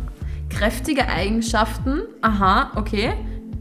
[0.51, 3.13] Kräftige Eigenschaften, aha, okay.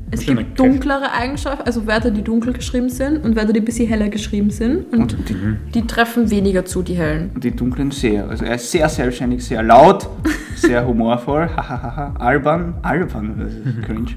[0.09, 3.65] Es Schöne gibt dunklere Eigenschaften, also Wörter, die dunkel geschrieben sind und Wörter, die ein
[3.65, 4.93] bisschen heller geschrieben sind.
[4.93, 5.35] Und Und die,
[5.73, 7.31] die treffen weniger zu, die hellen.
[7.35, 8.29] und die dunklen sehr.
[8.29, 10.07] Also er ist sehr selbstständig, sehr laut,
[10.55, 14.11] sehr humorvoll, hahaha, albern, albern, das ist cringe.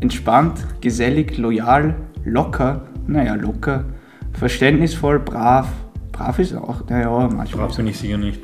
[0.00, 3.84] Entspannt, gesellig, loyal, locker, naja, locker,
[4.32, 5.66] verständnisvoll, brav.
[6.12, 7.64] Brav ist auch, naja, manchmal.
[7.66, 8.40] Brauchst du nicht sicher nicht.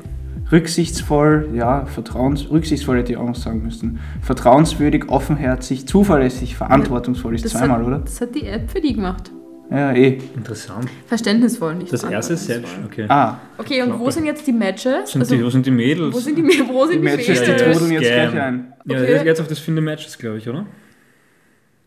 [0.51, 3.99] Rücksichtsvoll, ja, vertrauens, rücksichtsvoll hätte ich auch noch sagen müssen.
[4.21, 7.99] Vertrauenswürdig, offenherzig, zuverlässig, verantwortungsvoll ist Das zweimal, hat, oder?
[7.99, 9.29] Das hat die App für die gemacht.
[9.69, 10.17] Ja, eh.
[10.35, 10.89] Interessant.
[11.05, 12.73] Verständnisvoll, nicht Das erste ist selbst.
[12.83, 13.05] Okay.
[13.07, 15.11] Ah, Okay, und wo sind jetzt die Matches?
[15.11, 16.15] Sind Also, die, wo sind die Mädels?
[16.15, 17.49] wo sind die, wo sind die die, Matches, die Mädels?
[17.61, 17.77] Mädels?
[17.77, 18.31] trudeln jetzt Scam.
[18.31, 18.73] gleich ein.
[18.85, 19.11] Ja, Okay.
[19.11, 20.65] jetzt geht's auf das Finde Matches, glaube ich, oder?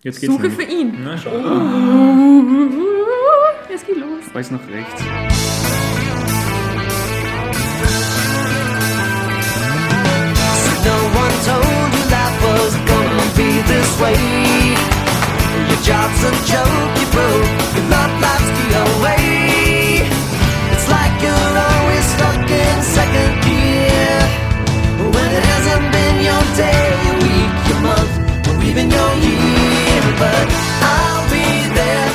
[0.04, 0.66] Jetzt geht's Suche nämlich.
[0.68, 0.92] für ihn.
[1.02, 1.30] Na, schau.
[3.68, 4.06] Jetzt geht los.
[4.32, 5.02] Alles nach rechts.
[11.44, 14.18] Told you life was gonna be this way.
[15.68, 17.50] Your job's a joke, you broke.
[17.76, 20.06] Your love life's the away.
[20.72, 24.18] It's like you're always stuck in second gear.
[25.14, 28.14] When it hasn't been your day, your week, your month,
[28.48, 30.02] or even your year.
[30.22, 30.46] But
[30.94, 32.10] I'll be there.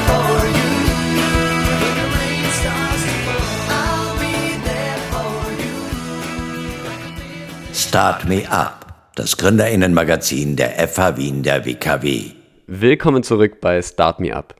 [7.73, 8.86] Start Me Up,
[9.17, 12.33] das Gründerinnenmagazin der FH Wien der WKW.
[12.67, 14.55] Willkommen zurück bei Start Me Up.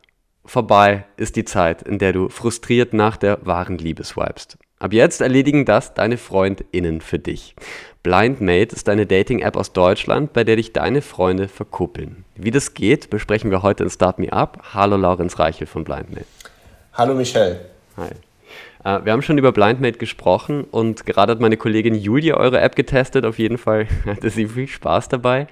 [0.46, 4.58] Vorbei ist die Zeit, in der du frustriert nach der wahren Liebe swipest.
[4.80, 7.56] Ab jetzt erledigen das deine FreundInnen für dich.
[8.02, 12.26] BlindMate ist eine Dating-App aus Deutschland, bei der dich deine Freunde verkuppeln.
[12.36, 14.64] Wie das geht, besprechen wir heute in Start Me Up.
[14.74, 16.26] Hallo Laurenz Reichel von BlindMate.
[16.94, 17.60] Hallo Michelle.
[17.96, 18.10] Hi.
[18.88, 22.76] Äh, wir haben schon über BlindMate gesprochen und gerade hat meine Kollegin Julia eure App
[22.76, 23.26] getestet.
[23.26, 25.48] Auf jeden Fall hatte sie viel Spaß dabei.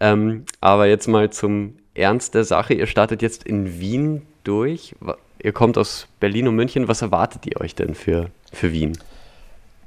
[0.00, 2.74] Ähm, aber jetzt mal zum Ernst der Sache.
[2.74, 4.94] Ihr startet jetzt in Wien durch.
[5.42, 6.88] Ihr kommt aus Berlin und München.
[6.88, 8.98] Was erwartet ihr euch denn für, für Wien?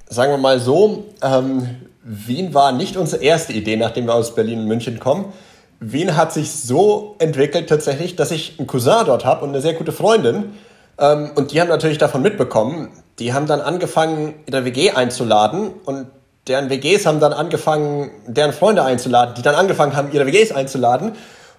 [0.10, 1.68] sagen wir mal so, ähm,
[2.04, 5.34] Wien war nicht unsere erste Idee, nachdem wir aus Berlin und München kommen.
[5.80, 9.74] Wien hat sich so entwickelt tatsächlich, dass ich einen Cousin dort habe und eine sehr
[9.74, 10.54] gute Freundin.
[10.98, 12.90] Ähm, und die haben natürlich davon mitbekommen.
[13.20, 16.08] Die haben dann angefangen, ihre WG einzuladen und
[16.48, 21.14] deren WGs haben dann angefangen, deren Freunde einzuladen, die dann angefangen haben, ihre WGs einzuladen.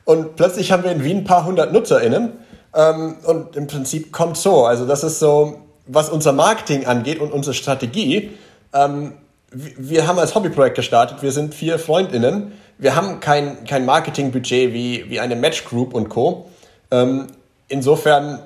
[0.04, 2.32] Und plötzlich haben wir in Wien ein paar hundert NutzerInnen.
[2.74, 4.66] Ähm, und im Prinzip kommt so.
[4.66, 8.32] Also das ist so, was unser Marketing angeht und unsere Strategie.
[8.72, 9.14] Ähm,
[9.52, 11.22] wir haben als Hobbyprojekt gestartet.
[11.22, 12.52] Wir sind vier FreundInnen.
[12.76, 16.50] Wir haben kein, kein Marketingbudget wie, wie eine Match Group und Co.
[16.90, 17.28] Ähm,
[17.68, 18.40] insofern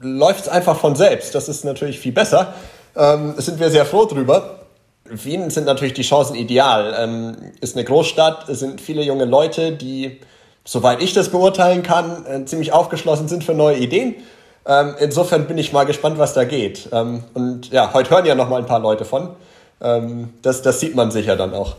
[0.00, 1.34] läuft es einfach von selbst.
[1.34, 2.54] Das ist natürlich viel besser.
[2.96, 4.60] Ähm, sind wir sehr froh drüber.
[5.04, 6.94] Wien sind natürlich die Chancen ideal.
[6.98, 10.20] Ähm, ist eine Großstadt, es sind viele junge Leute, die,
[10.64, 14.14] soweit ich das beurteilen kann, äh, ziemlich aufgeschlossen sind für neue Ideen.
[14.66, 16.88] Ähm, insofern bin ich mal gespannt, was da geht.
[16.92, 19.30] Ähm, und ja, heute hören ja noch mal ein paar Leute von.
[19.82, 21.76] Ähm, das, das sieht man sicher dann auch.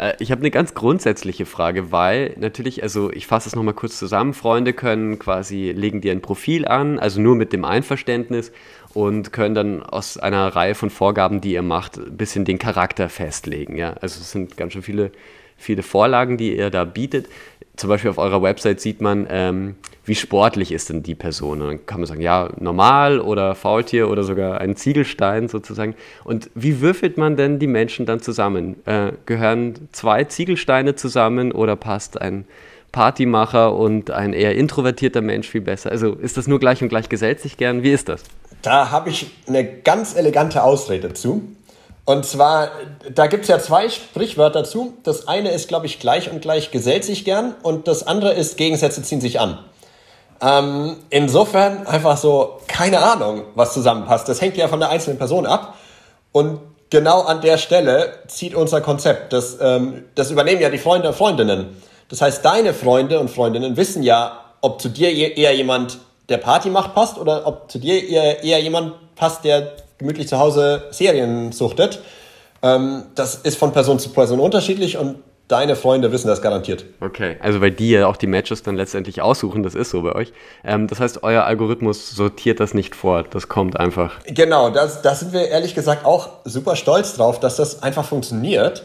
[0.00, 3.98] Äh, Ich habe eine ganz grundsätzliche Frage, weil natürlich, also ich fasse es nochmal kurz
[3.98, 8.50] zusammen, Freunde können quasi, legen dir ein Profil an, also nur mit dem Einverständnis
[8.94, 13.08] und können dann aus einer Reihe von Vorgaben, die ihr macht, ein bisschen den Charakter
[13.08, 13.76] festlegen.
[13.76, 13.92] Ja?
[14.00, 15.12] Also es sind ganz schön viele,
[15.56, 17.28] viele Vorlagen, die ihr da bietet.
[17.80, 21.62] Zum Beispiel auf eurer Website sieht man, ähm, wie sportlich ist denn die Person.
[21.62, 25.94] Und dann kann man sagen, ja, normal oder Faultier oder sogar ein Ziegelstein sozusagen.
[26.22, 28.76] Und wie würfelt man denn die Menschen dann zusammen?
[28.84, 32.44] Äh, gehören zwei Ziegelsteine zusammen oder passt ein
[32.92, 35.90] Partymacher und ein eher introvertierter Mensch viel besser?
[35.90, 37.82] Also ist das nur gleich und gleich gesellt sich gern?
[37.82, 38.24] Wie ist das?
[38.60, 41.44] Da habe ich eine ganz elegante Ausrede zu.
[42.10, 42.70] Und zwar,
[43.14, 44.94] da gibt es ja zwei Sprichwörter zu.
[45.04, 48.56] Das eine ist, glaube ich, gleich und gleich gesellt sich gern und das andere ist,
[48.56, 49.60] Gegensätze ziehen sich an.
[50.42, 54.28] Ähm, insofern einfach so, keine Ahnung, was zusammenpasst.
[54.28, 55.76] Das hängt ja von der einzelnen Person ab.
[56.32, 56.58] Und
[56.90, 59.32] genau an der Stelle zieht unser Konzept.
[59.32, 61.80] Das, ähm, das übernehmen ja die Freunde und Freundinnen.
[62.08, 66.70] Das heißt, deine Freunde und Freundinnen wissen ja, ob zu dir eher jemand, der Party
[66.70, 72.00] macht, passt oder ob zu dir eher jemand passt, der gemütlich zu Hause Serien suchtet.
[72.62, 76.84] Ähm, das ist von Person zu Person unterschiedlich und deine Freunde wissen das garantiert.
[77.00, 80.14] Okay, also weil die ja auch die Matches dann letztendlich aussuchen, das ist so bei
[80.14, 80.32] euch.
[80.64, 84.20] Ähm, das heißt, euer Algorithmus sortiert das nicht vor, das kommt einfach.
[84.26, 88.84] Genau, da das sind wir ehrlich gesagt auch super stolz drauf, dass das einfach funktioniert.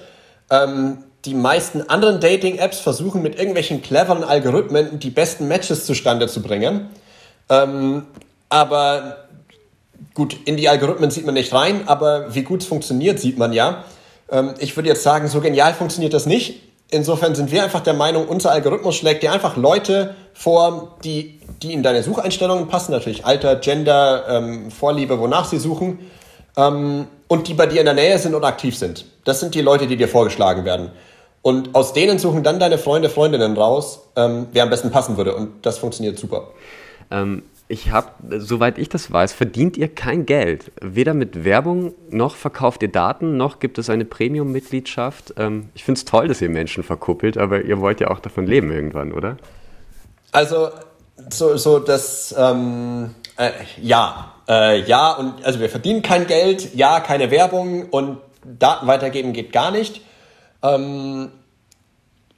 [0.49, 6.41] Ähm, die meisten anderen Dating-Apps versuchen mit irgendwelchen cleveren Algorithmen die besten Matches zustande zu
[6.41, 6.89] bringen.
[7.49, 8.06] Ähm,
[8.49, 9.25] aber
[10.14, 13.54] gut, in die Algorithmen sieht man nicht rein, aber wie gut es funktioniert, sieht man
[13.54, 13.84] ja.
[14.32, 16.62] Ähm, ich würde jetzt sagen, so genial funktioniert das nicht.
[16.92, 21.74] Insofern sind wir einfach der Meinung, unser Algorithmus schlägt dir einfach Leute vor, die, die
[21.74, 26.00] in deine Sucheinstellungen passen, natürlich Alter, Gender, ähm, Vorliebe, wonach sie suchen,
[26.56, 29.06] ähm, und die bei dir in der Nähe sind und aktiv sind.
[29.24, 30.92] Das sind die Leute, die dir vorgeschlagen werden.
[31.42, 35.36] Und aus denen suchen dann deine Freunde, Freundinnen raus, ähm, wer am besten passen würde.
[35.36, 36.50] Und das funktioniert super.
[37.12, 40.71] Ähm, ich habe, soweit ich das weiß, verdient ihr kein Geld.
[40.82, 45.34] Weder mit Werbung, noch verkauft ihr Daten, noch gibt es eine Premium-Mitgliedschaft.
[45.38, 48.45] Ähm, ich finde es toll, dass ihr Menschen verkuppelt, aber ihr wollt ja auch davon
[48.45, 49.38] leben irgendwann, oder?
[50.32, 50.69] Also,
[51.30, 53.51] so, so das, ähm, äh,
[53.82, 59.34] ja, äh, ja, und also wir verdienen kein Geld, ja, keine Werbung und Daten weitergeben
[59.34, 60.01] geht gar nicht.
[60.62, 61.32] Ähm,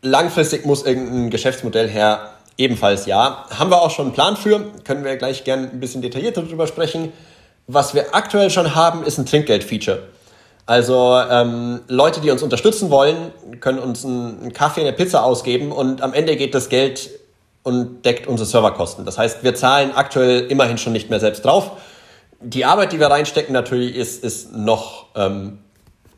[0.02, 3.46] langfristig muss irgendein Geschäftsmodell her, ebenfalls ja.
[3.58, 6.68] Haben wir auch schon einen Plan für, können wir gleich gerne ein bisschen detaillierter darüber
[6.68, 7.14] sprechen.
[7.68, 10.04] Was wir aktuell schon haben, ist ein Trinkgeld-Feature.
[10.66, 16.02] Also ähm, Leute, die uns unterstützen wollen, können uns einen, Kaffee, eine Pizza ausgeben und
[16.02, 17.10] am Ende geht das Geld
[17.64, 19.06] und deckt unsere Serverkosten.
[19.06, 21.72] Das heißt, wir zahlen aktuell immerhin schon nicht mehr selbst drauf.
[22.42, 25.60] Die Arbeit, die wir reinstecken, natürlich ist, ist noch, ähm,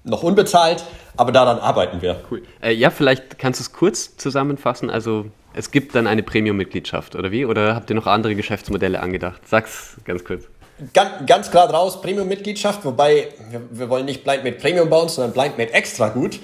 [0.04, 0.84] noch unbezahlt,
[1.16, 2.20] aber daran arbeiten wir.
[2.30, 2.42] Cool.
[2.62, 4.90] Äh, ja, vielleicht kannst du es kurz zusammenfassen.
[4.90, 5.26] Also
[5.60, 7.46] es gibt dann eine Premium-Mitgliedschaft, oder wie?
[7.46, 9.42] Oder habt ihr noch andere Geschäftsmodelle angedacht?
[9.46, 10.46] Sag's ganz kurz.
[10.94, 15.34] Ganz, ganz klar draus, Premium-Mitgliedschaft, wobei wir, wir wollen nicht Blind Made Premium bauen, sondern
[15.34, 16.40] Blind Made extra gut.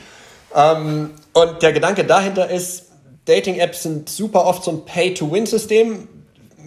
[0.54, 2.88] Ähm, und der Gedanke dahinter ist,
[3.24, 6.10] Dating-Apps sind super oft so ein Pay-to-Win-System.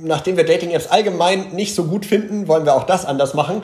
[0.00, 3.62] Nachdem wir Dating-Apps allgemein nicht so gut finden, wollen wir auch das anders machen.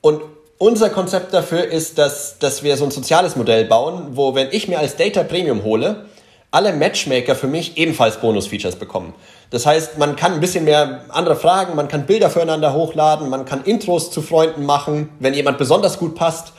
[0.00, 0.22] Und
[0.56, 4.66] unser Konzept dafür ist, dass, dass wir so ein soziales Modell bauen, wo, wenn ich
[4.66, 6.06] mir als Data Premium hole,
[6.50, 9.14] alle Matchmaker für mich ebenfalls Bonus-Features bekommen.
[9.50, 13.44] Das heißt, man kann ein bisschen mehr andere Fragen, man kann Bilder füreinander hochladen, man
[13.44, 16.52] kann Intros zu Freunden machen, wenn jemand besonders gut passt.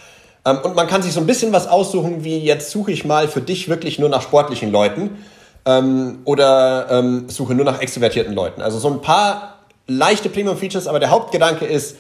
[0.46, 3.28] Ähm, Und man kann sich so ein bisschen was aussuchen, wie jetzt suche ich mal
[3.28, 5.18] für dich wirklich nur nach sportlichen Leuten
[5.66, 8.62] ähm, oder ähm, suche nur nach extrovertierten Leuten.
[8.62, 11.98] Also so ein paar leichte Premium-Features, aber der Hauptgedanke ist,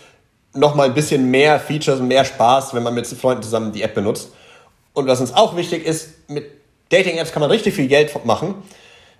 [0.53, 3.93] nochmal ein bisschen mehr Features und mehr Spaß, wenn man mit Freunden zusammen die App
[3.93, 4.29] benutzt.
[4.93, 6.58] Und was uns auch wichtig ist, mit
[6.89, 8.55] Dating-Apps kann man richtig viel Geld machen.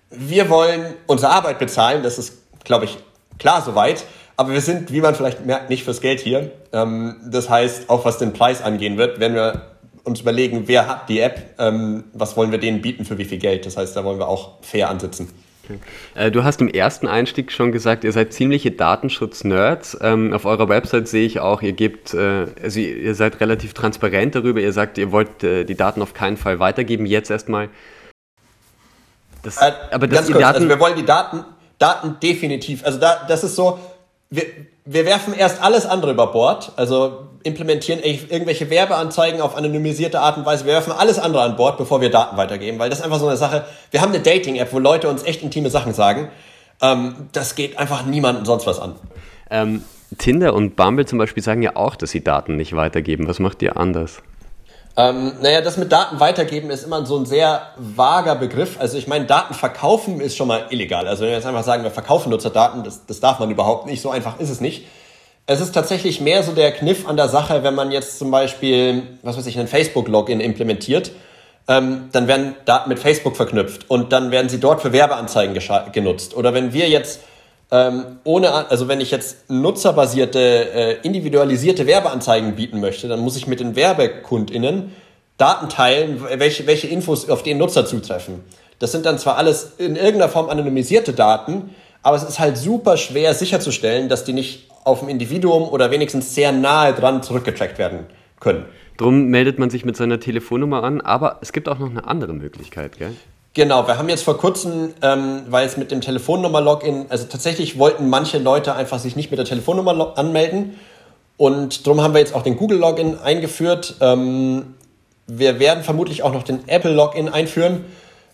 [0.10, 2.98] Wir wollen unsere Arbeit bezahlen, das ist, glaube ich,
[3.38, 4.04] klar soweit.
[4.38, 6.52] Aber wir sind, wie man vielleicht merkt, nicht fürs Geld hier.
[6.72, 9.62] Ähm, das heißt, auch was den Preis angehen wird, werden wir
[10.06, 13.38] uns überlegen, wer hat die App, ähm, was wollen wir denen bieten für wie viel
[13.38, 13.66] Geld.
[13.66, 15.30] Das heißt, da wollen wir auch fair ansitzen.
[16.16, 19.98] Äh, Du hast im ersten Einstieg schon gesagt, ihr seid ziemliche Datenschutz-Nerds.
[20.02, 24.36] Ähm, auf eurer Website sehe ich auch, ihr gebt, äh, also ihr seid relativ transparent
[24.36, 24.60] darüber.
[24.60, 27.06] Ihr sagt, ihr wollt äh, die Daten auf keinen Fall weitergeben.
[27.06, 27.70] Jetzt erstmal.
[29.44, 31.46] Das, Äh, aber dass ganz kurz, Daten, also wir wollen die Daten,
[31.78, 33.80] Daten definitiv, also da, das ist so,
[34.30, 34.44] wir,
[34.86, 40.46] wir werfen erst alles andere über Bord, also implementieren irgendwelche Werbeanzeigen auf anonymisierte Art und
[40.46, 43.20] Weise, wir werfen alles andere an Bord, bevor wir Daten weitergeben, weil das ist einfach
[43.20, 46.30] so eine Sache, wir haben eine Dating-App, wo Leute uns echt intime Sachen sagen,
[46.82, 48.96] ähm, das geht einfach niemandem sonst was an.
[49.50, 49.84] ähm,
[50.18, 53.28] Tinder und Bumble zum Beispiel sagen ja auch, dass sie Daten nicht weitergeben.
[53.28, 54.24] Was macht ihr anders?
[54.98, 58.78] Ähm, naja, das mit Daten weitergeben ist immer so ein sehr vager Begriff.
[58.80, 61.08] Also ich meine, Daten verkaufen ist schon mal illegal.
[61.08, 64.02] Also wenn wir jetzt einfach sagen, wir verkaufen Nutzerdaten, das, das darf man überhaupt nicht.
[64.02, 64.88] So einfach ist es nicht.
[65.50, 69.02] Es ist tatsächlich mehr so der Kniff an der Sache, wenn man jetzt zum Beispiel,
[69.24, 71.10] was weiß ich, einen Facebook-Login implementiert,
[71.68, 75.60] ähm, dann werden Daten mit Facebook verknüpft und dann werden sie dort für Werbeanzeigen
[75.92, 76.38] genutzt.
[76.38, 77.22] Oder wenn wir jetzt
[77.72, 83.48] ähm, ohne, also wenn ich jetzt nutzerbasierte, äh, individualisierte Werbeanzeigen bieten möchte, dann muss ich
[83.48, 84.96] mit den WerbekundInnen
[85.40, 88.44] Daten teilen, welche, welche Infos auf den Nutzer zutreffen.
[88.78, 92.98] Das sind dann zwar alles in irgendeiner Form anonymisierte Daten, aber es ist halt super
[92.98, 98.08] schwer sicherzustellen, dass die nicht auf ein Individuum oder wenigstens sehr nahe dran zurückgetrackt werden
[98.40, 98.66] können.
[98.98, 102.34] Drum meldet man sich mit seiner Telefonnummer an, aber es gibt auch noch eine andere
[102.34, 103.16] Möglichkeit, gell?
[103.54, 108.10] Genau, wir haben jetzt vor kurzem, ähm, weil es mit dem Telefonnummer-Login, also tatsächlich wollten
[108.10, 110.76] manche Leute einfach sich nicht mit der Telefonnummer anmelden
[111.38, 113.96] und darum haben wir jetzt auch den Google-Login eingeführt.
[114.02, 114.76] Ähm,
[115.26, 117.86] wir werden vermutlich auch noch den Apple-Login einführen,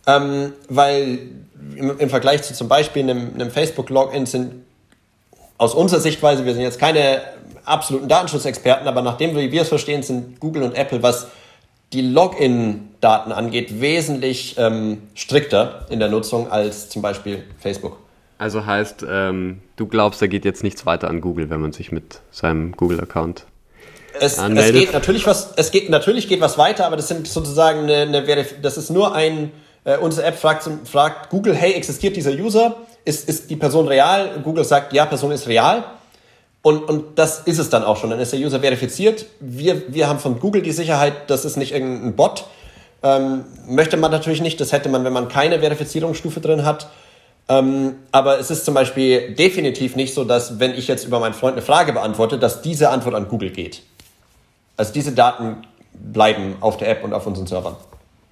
[0.08, 1.20] ähm, weil
[1.76, 4.65] im, im Vergleich zu zum Beispiel einem, einem Facebook-Login sind
[5.58, 7.22] aus unserer Sichtweise, wir sind jetzt keine
[7.64, 11.28] absoluten Datenschutzexperten, aber nachdem wir wir es verstehen, sind Google und Apple, was
[11.94, 17.98] die Login-Daten angeht, wesentlich ähm, strikter in der Nutzung als zum Beispiel Facebook.
[18.38, 21.92] Also heißt, ähm, du glaubst, da geht jetzt nichts weiter an Google, wenn man sich
[21.92, 23.46] mit seinem Google-Account
[24.20, 27.84] Es, es geht natürlich was, es geht natürlich geht was weiter, aber das sind sozusagen
[27.90, 29.52] eine, eine das ist nur ein,
[29.86, 32.76] äh, unsere App fragt, fragt Google, hey, existiert dieser User?
[33.06, 34.42] Ist, ist die Person real?
[34.44, 35.84] Google sagt, ja, Person ist real.
[36.62, 38.10] Und, und das ist es dann auch schon.
[38.10, 39.28] Dann ist der User verifiziert.
[39.40, 42.46] Wir, wir haben von Google die Sicherheit, das ist nicht irgendein Bot.
[43.04, 44.60] Ähm, möchte man natürlich nicht.
[44.60, 46.90] Das hätte man, wenn man keine Verifizierungsstufe drin hat.
[47.48, 51.36] Ähm, aber es ist zum Beispiel definitiv nicht so, dass wenn ich jetzt über meinen
[51.36, 53.84] Freund eine Frage beantworte, dass diese Antwort an Google geht.
[54.78, 55.58] Also diese Daten
[55.94, 57.76] bleiben auf der App und auf unseren Servern.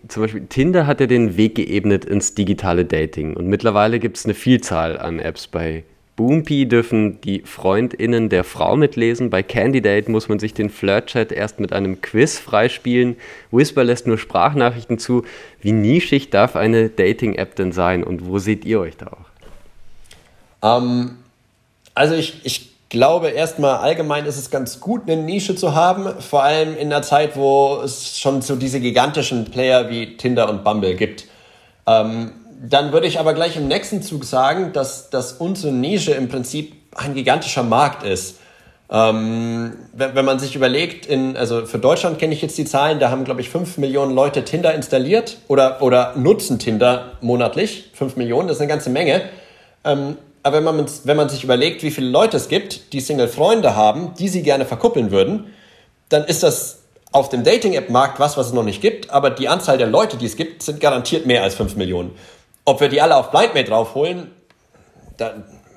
[0.08, 4.26] Zum Beispiel Tinder hat ja den Weg geebnet ins digitale Dating und mittlerweile gibt es
[4.26, 5.48] eine Vielzahl an Apps.
[5.48, 5.84] Bei
[6.16, 9.30] Boompy dürfen die FreundInnen der Frau mitlesen.
[9.30, 13.16] Bei Candidate muss man sich den Flirtchat erst mit einem Quiz freispielen.
[13.50, 15.26] Whisper lässt nur Sprachnachrichten zu.
[15.62, 20.82] Wie nischig darf eine Dating-App denn sein und wo seht ihr euch da auch?
[20.82, 21.18] Ähm,
[21.96, 26.44] also ich, ich glaube erstmal allgemein ist es ganz gut, eine Nische zu haben, vor
[26.44, 30.96] allem in der Zeit, wo es schon so diese gigantischen Player wie Tinder und Bumble
[30.96, 31.26] gibt.
[31.88, 36.30] Ähm, dann würde ich aber gleich im nächsten Zug sagen, dass, dass unsere Nische im
[36.30, 38.38] Prinzip ein gigantischer Markt ist.
[38.92, 43.00] Ähm, wenn, wenn man sich überlegt, in, also für Deutschland kenne ich jetzt die Zahlen,
[43.00, 47.90] da haben, glaube ich, 5 Millionen Leute Tinder installiert oder, oder nutzen Tinder monatlich.
[47.96, 49.24] 5 Millionen, das ist eine ganze Menge.
[49.84, 53.76] Ähm, aber wenn man, wenn man sich überlegt, wie viele Leute es gibt, die Single-Freunde
[53.76, 55.54] haben, die sie gerne verkuppeln würden,
[56.10, 56.80] dann ist das
[57.12, 59.10] auf dem Dating-App-Markt was, was es noch nicht gibt.
[59.10, 62.12] Aber die Anzahl der Leute, die es gibt, sind garantiert mehr als 5 Millionen.
[62.66, 64.32] Ob wir die alle auf BlindMate draufholen,
[65.18, 65.34] da,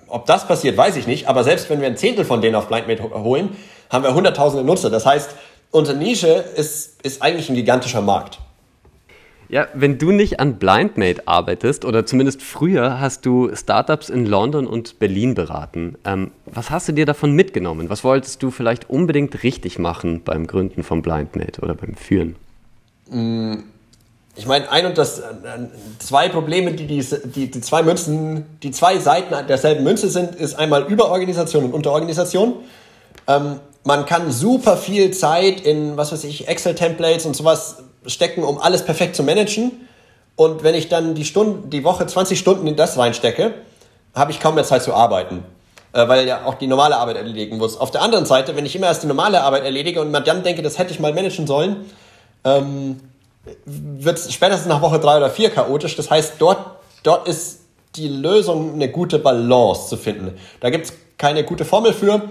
[0.08, 1.28] ob das passiert, weiß ich nicht.
[1.28, 3.56] Aber selbst wenn wir ein Zehntel von denen auf BlindMate ho- holen,
[3.90, 4.88] haben wir hunderttausende Nutzer.
[4.90, 5.30] Das heißt,
[5.70, 8.38] unsere Nische ist, ist eigentlich ein gigantischer Markt.
[9.48, 14.66] Ja, wenn du nicht an BlindMate arbeitest, oder zumindest früher, hast du Startups in London
[14.66, 15.96] und Berlin beraten.
[16.04, 17.88] Ähm, was hast du dir davon mitgenommen?
[17.88, 22.34] Was wolltest du vielleicht unbedingt richtig machen beim Gründen von BlindMate oder beim Führen?
[24.34, 25.22] Ich meine, ein und das äh,
[26.00, 27.04] zwei Probleme, die, die
[27.34, 32.54] die die zwei Münzen, die zwei Seiten derselben Münze sind, ist einmal Überorganisation und Unterorganisation.
[33.28, 38.58] Ähm, man kann super viel Zeit in, was weiß ich, Excel-Templates und sowas stecken, um
[38.58, 39.88] alles perfekt zu managen.
[40.36, 43.54] Und wenn ich dann die Stunden, die Woche 20 Stunden in das reinstecke,
[44.14, 45.44] habe ich kaum mehr Zeit zu arbeiten.
[45.96, 47.78] äh, weil ja auch die normale Arbeit erledigen muss.
[47.78, 50.42] Auf der anderen Seite, wenn ich immer erst die normale Arbeit erledige und man dann
[50.42, 51.86] denke, das hätte ich mal managen sollen,
[52.44, 53.00] ähm,
[53.64, 55.96] wird es spätestens nach Woche drei oder vier chaotisch.
[55.96, 56.58] Das heißt, dort,
[57.02, 57.60] dort ist
[57.94, 60.38] die Lösung, eine gute Balance zu finden.
[60.60, 62.22] Da gibt es keine gute Formel für,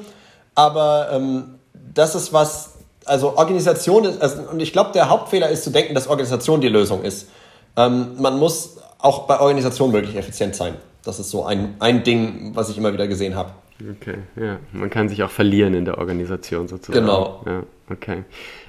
[0.54, 2.75] aber ähm, das ist was,
[3.06, 6.70] also Organisation ist, also, und ich glaube, der Hauptfehler ist zu denken, dass Organisation die
[6.70, 7.30] Lösung ist.
[7.78, 10.76] Ähm, man muss auch bei Organisation möglich effizient sein.
[11.04, 13.52] Das ist so ein, ein Ding, was ich immer wieder gesehen habe.
[13.80, 14.58] Okay, ja.
[14.72, 17.06] Man kann sich auch verlieren in der Organisation sozusagen.
[17.06, 17.42] Genau.
[17.46, 18.24] Ja, okay.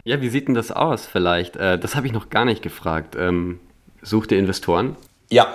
[0.05, 1.57] Ja, wie sieht denn das aus vielleicht?
[1.57, 3.17] Äh, das habe ich noch gar nicht gefragt.
[3.17, 3.61] Ähm,
[4.03, 4.97] sucht ihr Investoren?
[5.31, 5.49] Ja.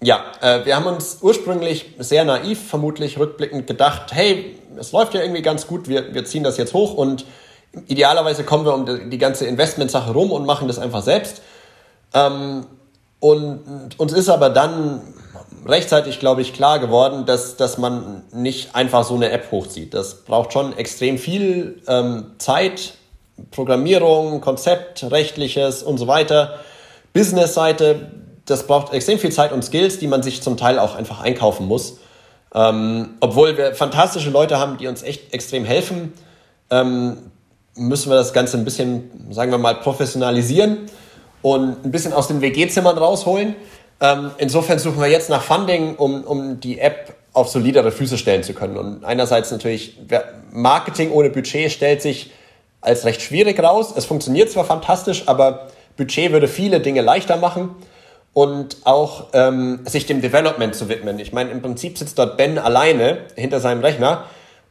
[0.00, 5.22] Ja, äh, wir haben uns ursprünglich sehr naiv, vermutlich rückblickend gedacht, hey, es läuft ja
[5.22, 7.24] irgendwie ganz gut, wir, wir ziehen das jetzt hoch und
[7.86, 11.42] idealerweise kommen wir um die, ganze Investmentsache rum und machen das einfach selbst.
[12.12, 12.66] Ähm,
[13.20, 15.00] und uns ist aber dann
[15.66, 19.94] rechtzeitig, glaube ich, klar geworden, dass, dass man nicht einfach so eine App hochzieht.
[19.94, 22.94] Das braucht schon extrem viel ähm, Zeit,
[23.50, 26.58] Programmierung, Konzept, rechtliches und so weiter.
[27.14, 28.10] Business-Seite,
[28.44, 31.66] das braucht extrem viel Zeit und Skills, die man sich zum Teil auch einfach einkaufen
[31.66, 31.98] muss.
[32.54, 36.12] Ähm, obwohl wir fantastische Leute haben, die uns echt extrem helfen,
[36.70, 37.30] ähm,
[37.76, 40.78] müssen wir das Ganze ein bisschen, sagen wir mal, professionalisieren
[41.42, 43.56] und ein bisschen aus den WG-Zimmern rausholen.
[44.00, 48.42] Ähm, insofern suchen wir jetzt nach Funding, um, um die App auf solidere Füße stellen
[48.42, 48.76] zu können.
[48.76, 49.98] Und einerseits natürlich,
[50.52, 52.30] Marketing ohne Budget stellt sich
[52.80, 53.92] als recht schwierig raus.
[53.96, 57.70] Es funktioniert zwar fantastisch, aber Budget würde viele Dinge leichter machen
[58.32, 61.18] und auch ähm, sich dem Development zu widmen.
[61.18, 64.24] Ich meine, im Prinzip sitzt dort Ben alleine hinter seinem Rechner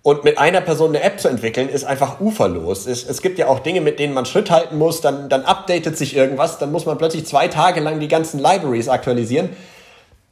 [0.03, 2.85] und mit einer Person eine App zu entwickeln, ist einfach uferlos.
[2.85, 5.97] Es, es gibt ja auch Dinge, mit denen man Schritt halten muss, dann, dann updatet
[5.97, 9.49] sich irgendwas, dann muss man plötzlich zwei Tage lang die ganzen Libraries aktualisieren.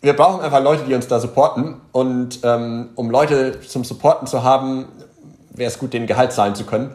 [0.01, 1.79] Wir brauchen einfach Leute, die uns da supporten.
[1.93, 4.87] Und ähm, um Leute zum Supporten zu haben,
[5.51, 6.93] wäre es gut, den Gehalt zahlen zu können.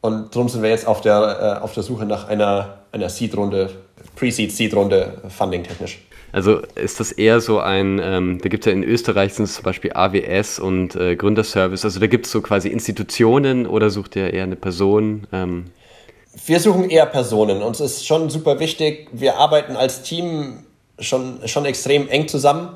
[0.00, 3.70] Und darum sind wir jetzt auf der, äh, auf der Suche nach einer, einer Seed-Runde,
[4.14, 6.02] Pre-Seed, Seed-Runde, Funding-technisch.
[6.34, 9.54] Also ist das eher so ein, ähm, da gibt es ja in Österreich sind es
[9.54, 14.16] zum Beispiel AWS und äh, Gründerservice, also da gibt es so quasi Institutionen oder sucht
[14.16, 15.28] ihr eher eine Person?
[15.32, 15.66] Ähm?
[16.44, 17.62] Wir suchen eher Personen.
[17.62, 20.64] Uns ist schon super wichtig, wir arbeiten als Team
[20.98, 22.70] schon, schon extrem eng zusammen.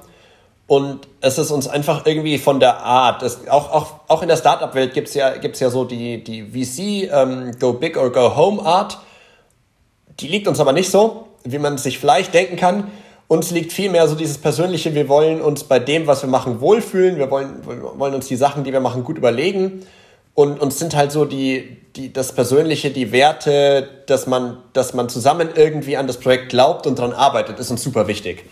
[0.68, 4.36] Und es ist uns einfach irgendwie von der Art, es, auch, auch, auch in der
[4.36, 8.36] Startup-Welt gibt es ja, gibt's ja so die, die VC ähm, Go Big or Go
[8.36, 8.98] Home Art.
[10.20, 12.88] Die liegt uns aber nicht so, wie man sich vielleicht denken kann.
[13.29, 17.18] Uns liegt vielmehr so dieses Persönliche, wir wollen uns bei dem, was wir machen, wohlfühlen.
[17.18, 19.85] Wir wollen, wollen uns die Sachen, die wir machen, gut überlegen.
[20.35, 25.11] Und uns sind halt so die, die, das Persönliche, die Werte, dass man, dass man
[25.11, 28.45] zusammen irgendwie an das Projekt glaubt und daran arbeitet, ist uns super wichtig.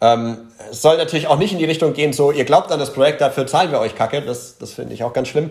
[0.00, 2.92] Ähm, es soll natürlich auch nicht in die Richtung gehen, so, ihr glaubt an das
[2.92, 4.22] Projekt, dafür zahlen wir euch Kacke.
[4.22, 5.50] Das, das finde ich auch ganz schlimm.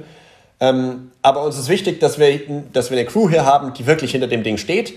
[0.60, 2.40] Ähm, aber uns ist wichtig, dass wir,
[2.72, 4.94] dass wir eine Crew hier haben, die wirklich hinter dem Ding steht.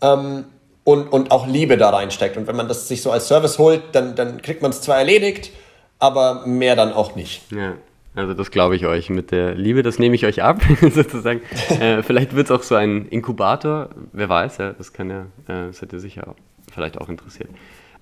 [0.00, 0.46] Ähm,
[0.84, 2.36] und, und auch Liebe da reinsteckt.
[2.36, 4.98] Und wenn man das sich so als Service holt, dann, dann kriegt man es zwar
[4.98, 5.50] erledigt,
[5.98, 7.50] aber mehr dann auch nicht.
[7.52, 7.74] Ja.
[8.14, 11.40] Also das glaube ich euch mit der Liebe, das nehme ich euch ab, sozusagen.
[11.80, 15.68] äh, vielleicht wird es auch so ein Inkubator, wer weiß, ja, das kann ja, äh,
[15.68, 16.36] das hätte sicher auch,
[16.70, 17.48] vielleicht auch interessiert.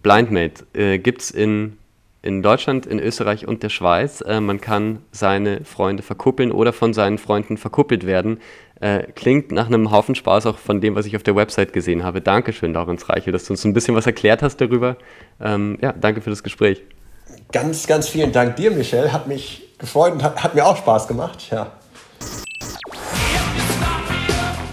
[0.03, 1.79] Blindmate äh, gibt es in,
[2.23, 4.21] in Deutschland, in Österreich und der Schweiz.
[4.23, 8.41] Äh, man kann seine Freunde verkuppeln oder von seinen Freunden verkuppelt werden.
[8.81, 12.03] Äh, klingt nach einem Haufen Spaß auch von dem, was ich auf der Website gesehen
[12.03, 12.23] habe.
[12.23, 14.97] Dankeschön, Laurens Reichel, dass du uns ein bisschen was erklärt hast darüber.
[15.39, 16.83] Ähm, ja, danke für das Gespräch.
[17.53, 19.13] Ganz, ganz vielen Dank dir, Michel.
[19.13, 21.49] Hat mich gefreut und hat, hat mir auch Spaß gemacht.
[21.51, 21.73] Ja.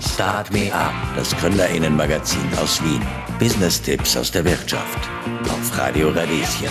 [0.01, 3.01] Start Me Up, das Gründerinnenmagazin aus Wien.
[3.39, 5.09] Business-Tipps aus der Wirtschaft.
[5.43, 6.69] Auf Radio Radieschen.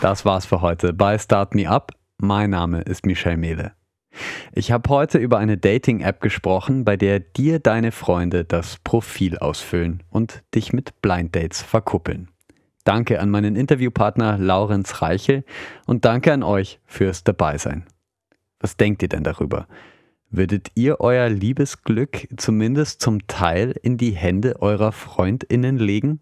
[0.00, 1.92] Das war's für heute bei Start Me Up.
[2.18, 3.79] Mein Name ist Michel Mehle.
[4.52, 10.02] Ich habe heute über eine Dating-App gesprochen, bei der dir deine Freunde das Profil ausfüllen
[10.10, 12.28] und dich mit Blind Dates verkuppeln.
[12.84, 15.44] Danke an meinen Interviewpartner Laurenz Reichel
[15.86, 17.84] und danke an euch fürs Dabeisein.
[18.58, 19.66] Was denkt ihr denn darüber?
[20.30, 26.20] Würdet ihr euer Liebesglück zumindest zum Teil in die Hände eurer Freundinnen legen?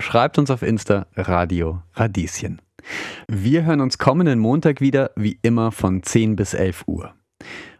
[0.00, 2.62] Schreibt uns auf Insta Radio Radieschen.
[3.26, 7.14] Wir hören uns kommenden Montag wieder, wie immer von 10 bis 11 Uhr.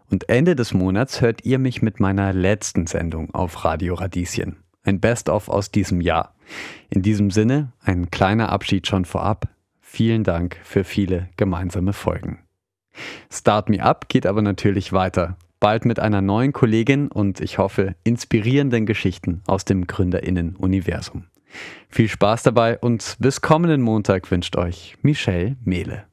[0.09, 4.57] Und Ende des Monats hört ihr mich mit meiner letzten Sendung auf Radio Radieschen.
[4.83, 6.33] Ein Best-of aus diesem Jahr.
[6.89, 9.47] In diesem Sinne, ein kleiner Abschied schon vorab.
[9.81, 12.39] Vielen Dank für viele gemeinsame Folgen.
[13.31, 15.37] Start Me Up geht aber natürlich weiter.
[15.59, 21.25] Bald mit einer neuen Kollegin und ich hoffe inspirierenden Geschichten aus dem Gründerinnen-Universum.
[21.89, 26.08] Viel Spaß dabei und bis kommenden Montag wünscht euch Michelle Mehle.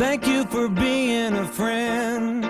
[0.00, 2.42] Thank you for being a friend.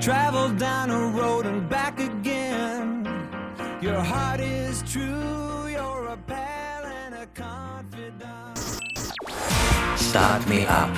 [0.00, 3.06] Travel down a road and back again.
[3.82, 8.58] Your heart is true, you're a pal and a confidant.
[9.98, 10.88] Start Me Up.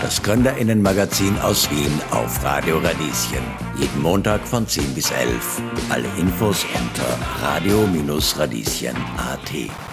[0.00, 3.44] Das Gründerinnenmagazin aus Wien auf Radio Radieschen.
[3.76, 5.60] Jeden Montag von 10 bis 11.
[5.90, 9.91] Alle Infos unter radio-radieschen.at.